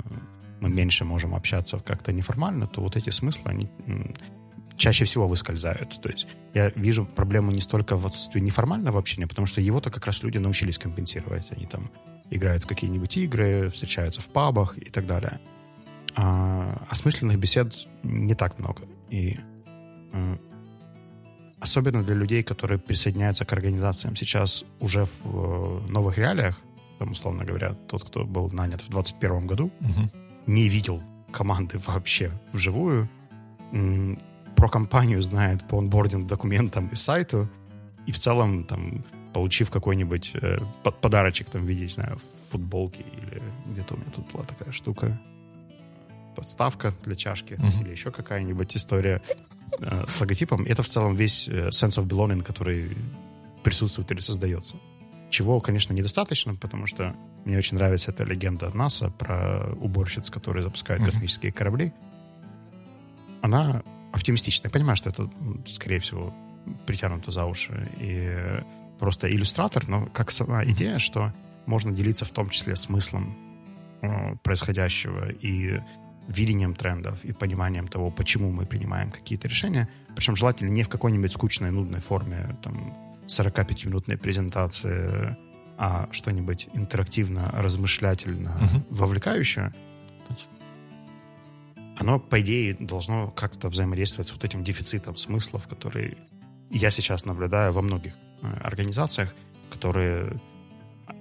мы 0.61 0.69
меньше 0.69 1.05
можем 1.05 1.35
общаться 1.35 1.79
как-то 1.79 2.13
неформально, 2.13 2.67
то 2.67 2.81
вот 2.81 2.97
эти 2.97 3.11
смыслы, 3.11 3.51
они 3.51 3.69
чаще 4.77 5.05
всего 5.05 5.29
выскользают. 5.29 6.01
То 6.01 6.09
есть 6.09 6.27
я 6.55 6.71
вижу 6.71 7.05
проблему 7.05 7.51
не 7.51 7.61
столько 7.61 7.97
в 7.97 8.07
отсутствии 8.07 8.41
неформального 8.41 8.99
общения, 8.99 9.27
потому 9.27 9.47
что 9.47 9.61
его-то 9.61 9.91
как 9.91 10.07
раз 10.07 10.23
люди 10.23 10.39
научились 10.39 10.79
компенсировать. 10.79 11.51
Они 11.51 11.67
там 11.67 11.91
играют 12.31 12.65
в 12.65 12.67
какие-нибудь 12.67 13.17
игры, 13.17 13.69
встречаются 13.69 14.21
в 14.21 14.29
пабах 14.29 14.79
и 14.79 14.91
так 14.91 15.07
далее. 15.07 15.41
А 16.15 16.83
осмысленных 16.89 17.39
бесед 17.39 17.75
не 18.03 18.35
так 18.35 18.59
много. 18.59 18.83
И 19.11 19.39
э, 20.13 20.37
особенно 21.61 22.03
для 22.03 22.15
людей, 22.15 22.43
которые 22.43 22.79
присоединяются 22.79 23.45
к 23.45 23.53
организациям 23.53 24.17
сейчас 24.17 24.65
уже 24.81 25.05
в 25.05 25.11
э, 25.25 25.91
новых 25.91 26.19
реалиях, 26.19 26.59
там, 26.99 27.13
условно 27.13 27.45
говоря, 27.45 27.75
тот, 27.87 28.05
кто 28.05 28.25
был 28.25 28.49
нанят 28.53 28.81
в 28.83 28.89
2021 28.91 29.47
году, 29.47 29.71
угу. 29.81 30.11
Не 30.49 30.69
видел 30.69 31.03
команды 31.31 31.79
вообще 31.87 32.33
вживую, 32.53 33.09
про 34.57 34.69
компанию 34.69 35.23
знает 35.23 35.67
по 35.69 35.79
онбординг 35.79 36.27
документам 36.27 36.89
и 36.89 36.97
сайту, 36.97 37.49
и 38.07 38.13
в 38.13 38.19
целом 38.19 38.65
там 38.65 39.05
получив 39.33 39.71
какой-нибудь 39.71 40.33
э, 40.35 40.59
подарочек 41.01 41.51
там 41.51 41.63
в 41.63 41.65
виде, 41.67 41.83
не 41.83 41.89
знаю, 41.89 42.19
футболки 42.51 43.05
или 43.13 43.43
где-то 43.67 43.95
у 43.95 43.99
меня 43.99 44.11
тут 44.11 44.33
была 44.33 44.45
такая 44.45 44.73
штука, 44.73 45.21
подставка 46.35 46.93
для 47.05 47.15
чашки 47.15 47.53
uh-huh. 47.53 47.83
или 47.83 47.91
еще 47.91 48.11
какая-нибудь 48.11 48.77
история 48.77 49.21
э, 49.79 50.05
с 50.09 50.19
логотипом. 50.19 50.65
Это 50.65 50.83
в 50.83 50.89
целом 50.89 51.15
весь 51.15 51.47
э, 51.47 51.69
sense 51.69 52.03
of 52.03 52.07
belonging, 52.07 52.43
который 52.43 52.97
присутствует 53.63 54.11
или 54.11 54.21
создается. 54.21 54.77
Чего, 55.31 55.61
конечно, 55.61 55.93
недостаточно, 55.93 56.55
потому 56.55 56.87
что 56.87 57.15
мне 57.45 57.59
очень 57.59 57.77
нравится 57.77 58.11
эта 58.11 58.25
легенда 58.25 58.75
НАСА 58.77 59.11
про 59.11 59.73
уборщиц, 59.81 60.31
которые 60.31 60.63
запускают 60.63 61.03
uh-huh. 61.03 61.07
космические 61.07 61.53
корабли. 61.53 61.93
Она 63.43 63.83
оптимистичная. 64.13 64.69
Я 64.69 64.73
понимаю, 64.73 64.97
что 64.97 65.11
это, 65.11 65.31
скорее 65.67 66.01
всего, 66.01 66.35
притянуто 66.87 67.31
за 67.31 67.45
уши 67.45 67.91
и 67.99 68.63
просто 68.99 69.33
иллюстратор, 69.33 69.89
но 69.89 70.07
как 70.07 70.31
сама 70.31 70.65
идея, 70.65 70.99
что 70.99 71.33
можно 71.67 71.93
делиться 71.93 72.25
в 72.25 72.31
том 72.31 72.49
числе 72.49 72.77
смыслом 72.77 73.37
э, 74.03 74.37
происходящего 74.43 75.31
и 75.31 75.81
видением 76.29 76.75
трендов 76.75 77.25
и 77.25 77.33
пониманием 77.33 77.89
того, 77.89 78.11
почему 78.11 78.51
мы 78.51 78.67
принимаем 78.67 79.11
какие-то 79.11 79.49
решения. 79.49 79.89
Причем 80.15 80.37
желательно 80.37 80.71
не 80.71 80.83
в 80.83 80.89
какой-нибудь 80.89 81.33
скучной, 81.33 81.71
нудной 81.71 82.01
форме, 82.01 82.57
там, 82.63 82.95
45-минутной 83.27 84.19
презентации, 84.19 85.37
а 85.79 86.09
что-нибудь 86.11 86.69
интерактивно, 86.75 87.51
размышлятельно, 87.53 88.51
угу. 88.57 88.85
вовлекающее. 88.91 89.73
Оно, 91.97 92.19
по 92.19 92.41
идее, 92.41 92.77
должно 92.79 93.31
как-то 93.31 93.69
взаимодействовать 93.69 94.29
с 94.29 94.33
вот 94.33 94.45
этим 94.45 94.65
дефицитом 94.65 95.17
смыслов, 95.17 95.67
который 95.69 96.19
я 96.71 96.91
сейчас 96.91 97.25
наблюдаю 97.25 97.73
во 97.73 97.83
многих 97.83 98.15
э, 98.43 98.47
организациях, 98.63 99.35
которые 99.71 100.41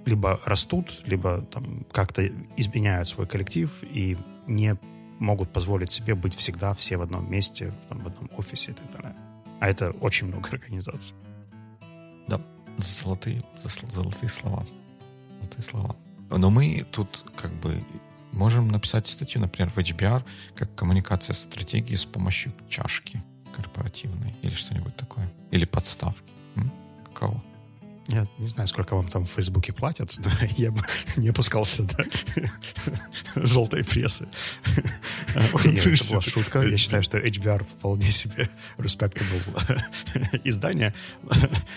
либо 0.04 0.40
растут, 0.44 1.02
либо 1.04 1.42
там 1.42 1.84
как-то 1.92 2.26
изменяют 2.56 3.08
свой 3.08 3.26
коллектив 3.26 3.72
и 3.82 4.16
не 4.46 4.76
могут 5.18 5.52
позволить 5.52 5.92
себе 5.92 6.14
быть 6.14 6.34
всегда 6.34 6.72
все 6.74 6.96
в 6.96 7.02
одном 7.02 7.30
месте, 7.30 7.72
там, 7.88 8.00
в 8.00 8.06
одном 8.06 8.30
офисе 8.36 8.72
и 8.72 8.74
так 8.74 8.90
далее. 8.92 9.16
А 9.60 9.68
это 9.68 9.90
очень 10.00 10.28
много 10.28 10.48
организаций. 10.52 11.14
Да, 12.28 12.40
золотые, 12.78 13.42
золотые 13.90 14.28
слова. 14.28 14.66
Золотые 15.40 15.62
слова. 15.62 15.96
Но 16.30 16.50
мы 16.50 16.86
тут 16.90 17.24
как 17.36 17.52
бы 17.60 17.84
можем 18.32 18.68
написать 18.68 19.08
статью, 19.08 19.40
например, 19.40 19.70
в 19.70 19.78
HBR, 19.78 20.24
как 20.54 20.74
коммуникация 20.74 21.34
стратегии 21.34 21.96
с 21.96 22.04
помощью 22.04 22.52
чашки 22.68 23.22
корпоративной 23.56 24.36
или 24.42 24.54
что-нибудь 24.54 24.96
такое. 24.96 25.30
Или 25.50 25.64
подставки. 25.64 26.37
Не 28.38 28.46
знаю, 28.46 28.68
сколько 28.68 28.94
вам 28.94 29.08
там 29.08 29.24
в 29.24 29.30
Фейсбуке 29.30 29.72
платят, 29.72 30.14
но 30.18 30.30
я 30.56 30.70
бы 30.70 30.80
не 31.16 31.30
опускался 31.30 31.82
до 31.82 32.04
желтой 33.34 33.84
прессы. 33.84 34.28
Нет, 35.64 35.86
это 35.86 36.08
была 36.10 36.22
шутка. 36.22 36.62
Я 36.62 36.76
считаю, 36.76 37.02
что 37.02 37.18
HBR 37.18 37.64
вполне 37.64 38.10
себе 38.12 38.48
respectable 38.78 39.42
издание, 40.44 40.94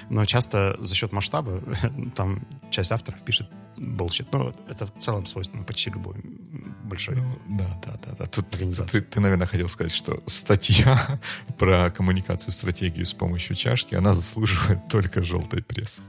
но 0.10 0.26
часто 0.26 0.78
за 0.80 0.94
счет 0.94 1.12
масштаба 1.12 1.62
там 2.16 2.46
часть 2.70 2.92
авторов 2.92 3.22
пишет 3.24 3.50
bullshit. 3.78 4.28
Но 4.32 4.54
это 4.70 4.86
в 4.86 4.94
целом 5.00 5.26
свойственно 5.26 5.64
почти 5.64 5.90
любой 5.90 6.18
большой 6.84 7.16
ну, 7.16 7.40
Да, 7.58 7.82
да, 7.86 7.98
да. 8.06 8.16
да. 8.20 8.26
Тут 8.28 8.50
ты, 8.50 9.02
ты, 9.02 9.20
наверное, 9.20 9.48
хотел 9.48 9.70
сказать, 9.70 9.94
что 9.94 10.22
статья 10.28 11.20
про 11.58 11.90
коммуникацию, 11.90 12.52
стратегию 12.52 13.06
с 13.06 13.14
помощью 13.14 13.56
чашки, 13.56 13.96
она 13.96 14.14
заслуживает 14.14 14.88
только 14.90 15.24
желтой 15.24 15.64
прессы. 15.64 16.04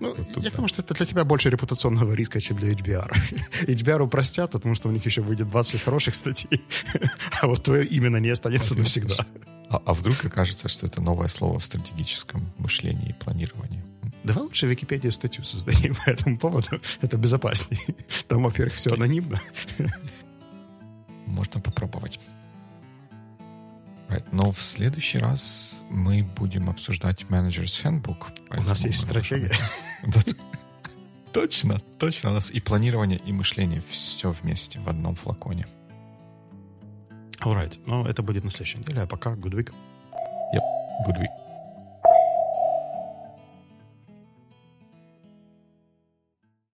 Ну, 0.00 0.14
вот 0.14 0.36
я 0.36 0.50
да. 0.50 0.56
думаю, 0.56 0.68
что 0.68 0.82
это 0.82 0.94
для 0.94 1.06
тебя 1.06 1.24
больше 1.24 1.50
репутационного 1.50 2.14
риска, 2.14 2.40
чем 2.40 2.56
для 2.56 2.72
HBR. 2.72 3.14
HBR 3.66 4.02
упростят, 4.02 4.50
потому 4.50 4.74
что 4.74 4.88
у 4.88 4.92
них 4.92 5.04
еще 5.04 5.20
выйдет 5.20 5.48
20 5.48 5.82
хороших 5.82 6.14
статей, 6.14 6.62
а 7.42 7.46
вот 7.46 7.62
твое 7.62 7.84
именно 7.84 8.16
не 8.16 8.30
останется 8.30 8.74
навсегда. 8.74 9.26
А, 9.68 9.80
а 9.84 9.94
вдруг 9.94 10.24
окажется, 10.24 10.68
что 10.68 10.86
это 10.86 11.00
новое 11.00 11.28
слово 11.28 11.60
в 11.60 11.64
стратегическом 11.64 12.50
мышлении 12.58 13.10
и 13.10 13.12
планировании? 13.12 13.84
Давай 14.24 14.42
лучше 14.44 14.66
Википедию 14.66 15.12
статью 15.12 15.44
создадим 15.44 15.94
по 15.94 16.10
этому 16.10 16.38
поводу. 16.38 16.80
Это 17.00 17.16
безопаснее. 17.16 17.80
Там, 18.26 18.42
во-первых, 18.42 18.74
все 18.74 18.92
анонимно. 18.92 19.40
Можно 21.26 21.60
попробовать. 21.60 22.20
Right. 24.08 24.24
Но 24.32 24.50
в 24.50 24.60
следующий 24.60 25.18
раз 25.18 25.84
мы 25.88 26.24
будем 26.24 26.68
обсуждать 26.68 27.22
Manager's 27.28 27.84
Handbook. 27.84 28.26
У 28.50 28.62
нас 28.62 28.84
есть 28.84 29.00
стратегия. 29.00 29.52
Точно, 31.32 31.80
точно. 31.98 32.30
У 32.30 32.32
нас 32.32 32.50
и 32.50 32.60
планирование, 32.60 33.20
и 33.24 33.32
мышление 33.32 33.80
все 33.88 34.32
вместе 34.32 34.80
в 34.80 34.88
одном 34.88 35.14
флаконе. 35.14 35.66
Alright. 37.40 37.78
Ну, 37.86 38.04
это 38.04 38.22
будет 38.22 38.42
на 38.44 38.50
следующей 38.50 38.78
неделе. 38.78 39.02
А 39.02 39.06
пока, 39.06 39.34
good 39.34 39.52
week. 39.52 39.72
Yep, 40.52 41.06
good 41.06 41.20
week. 41.20 41.49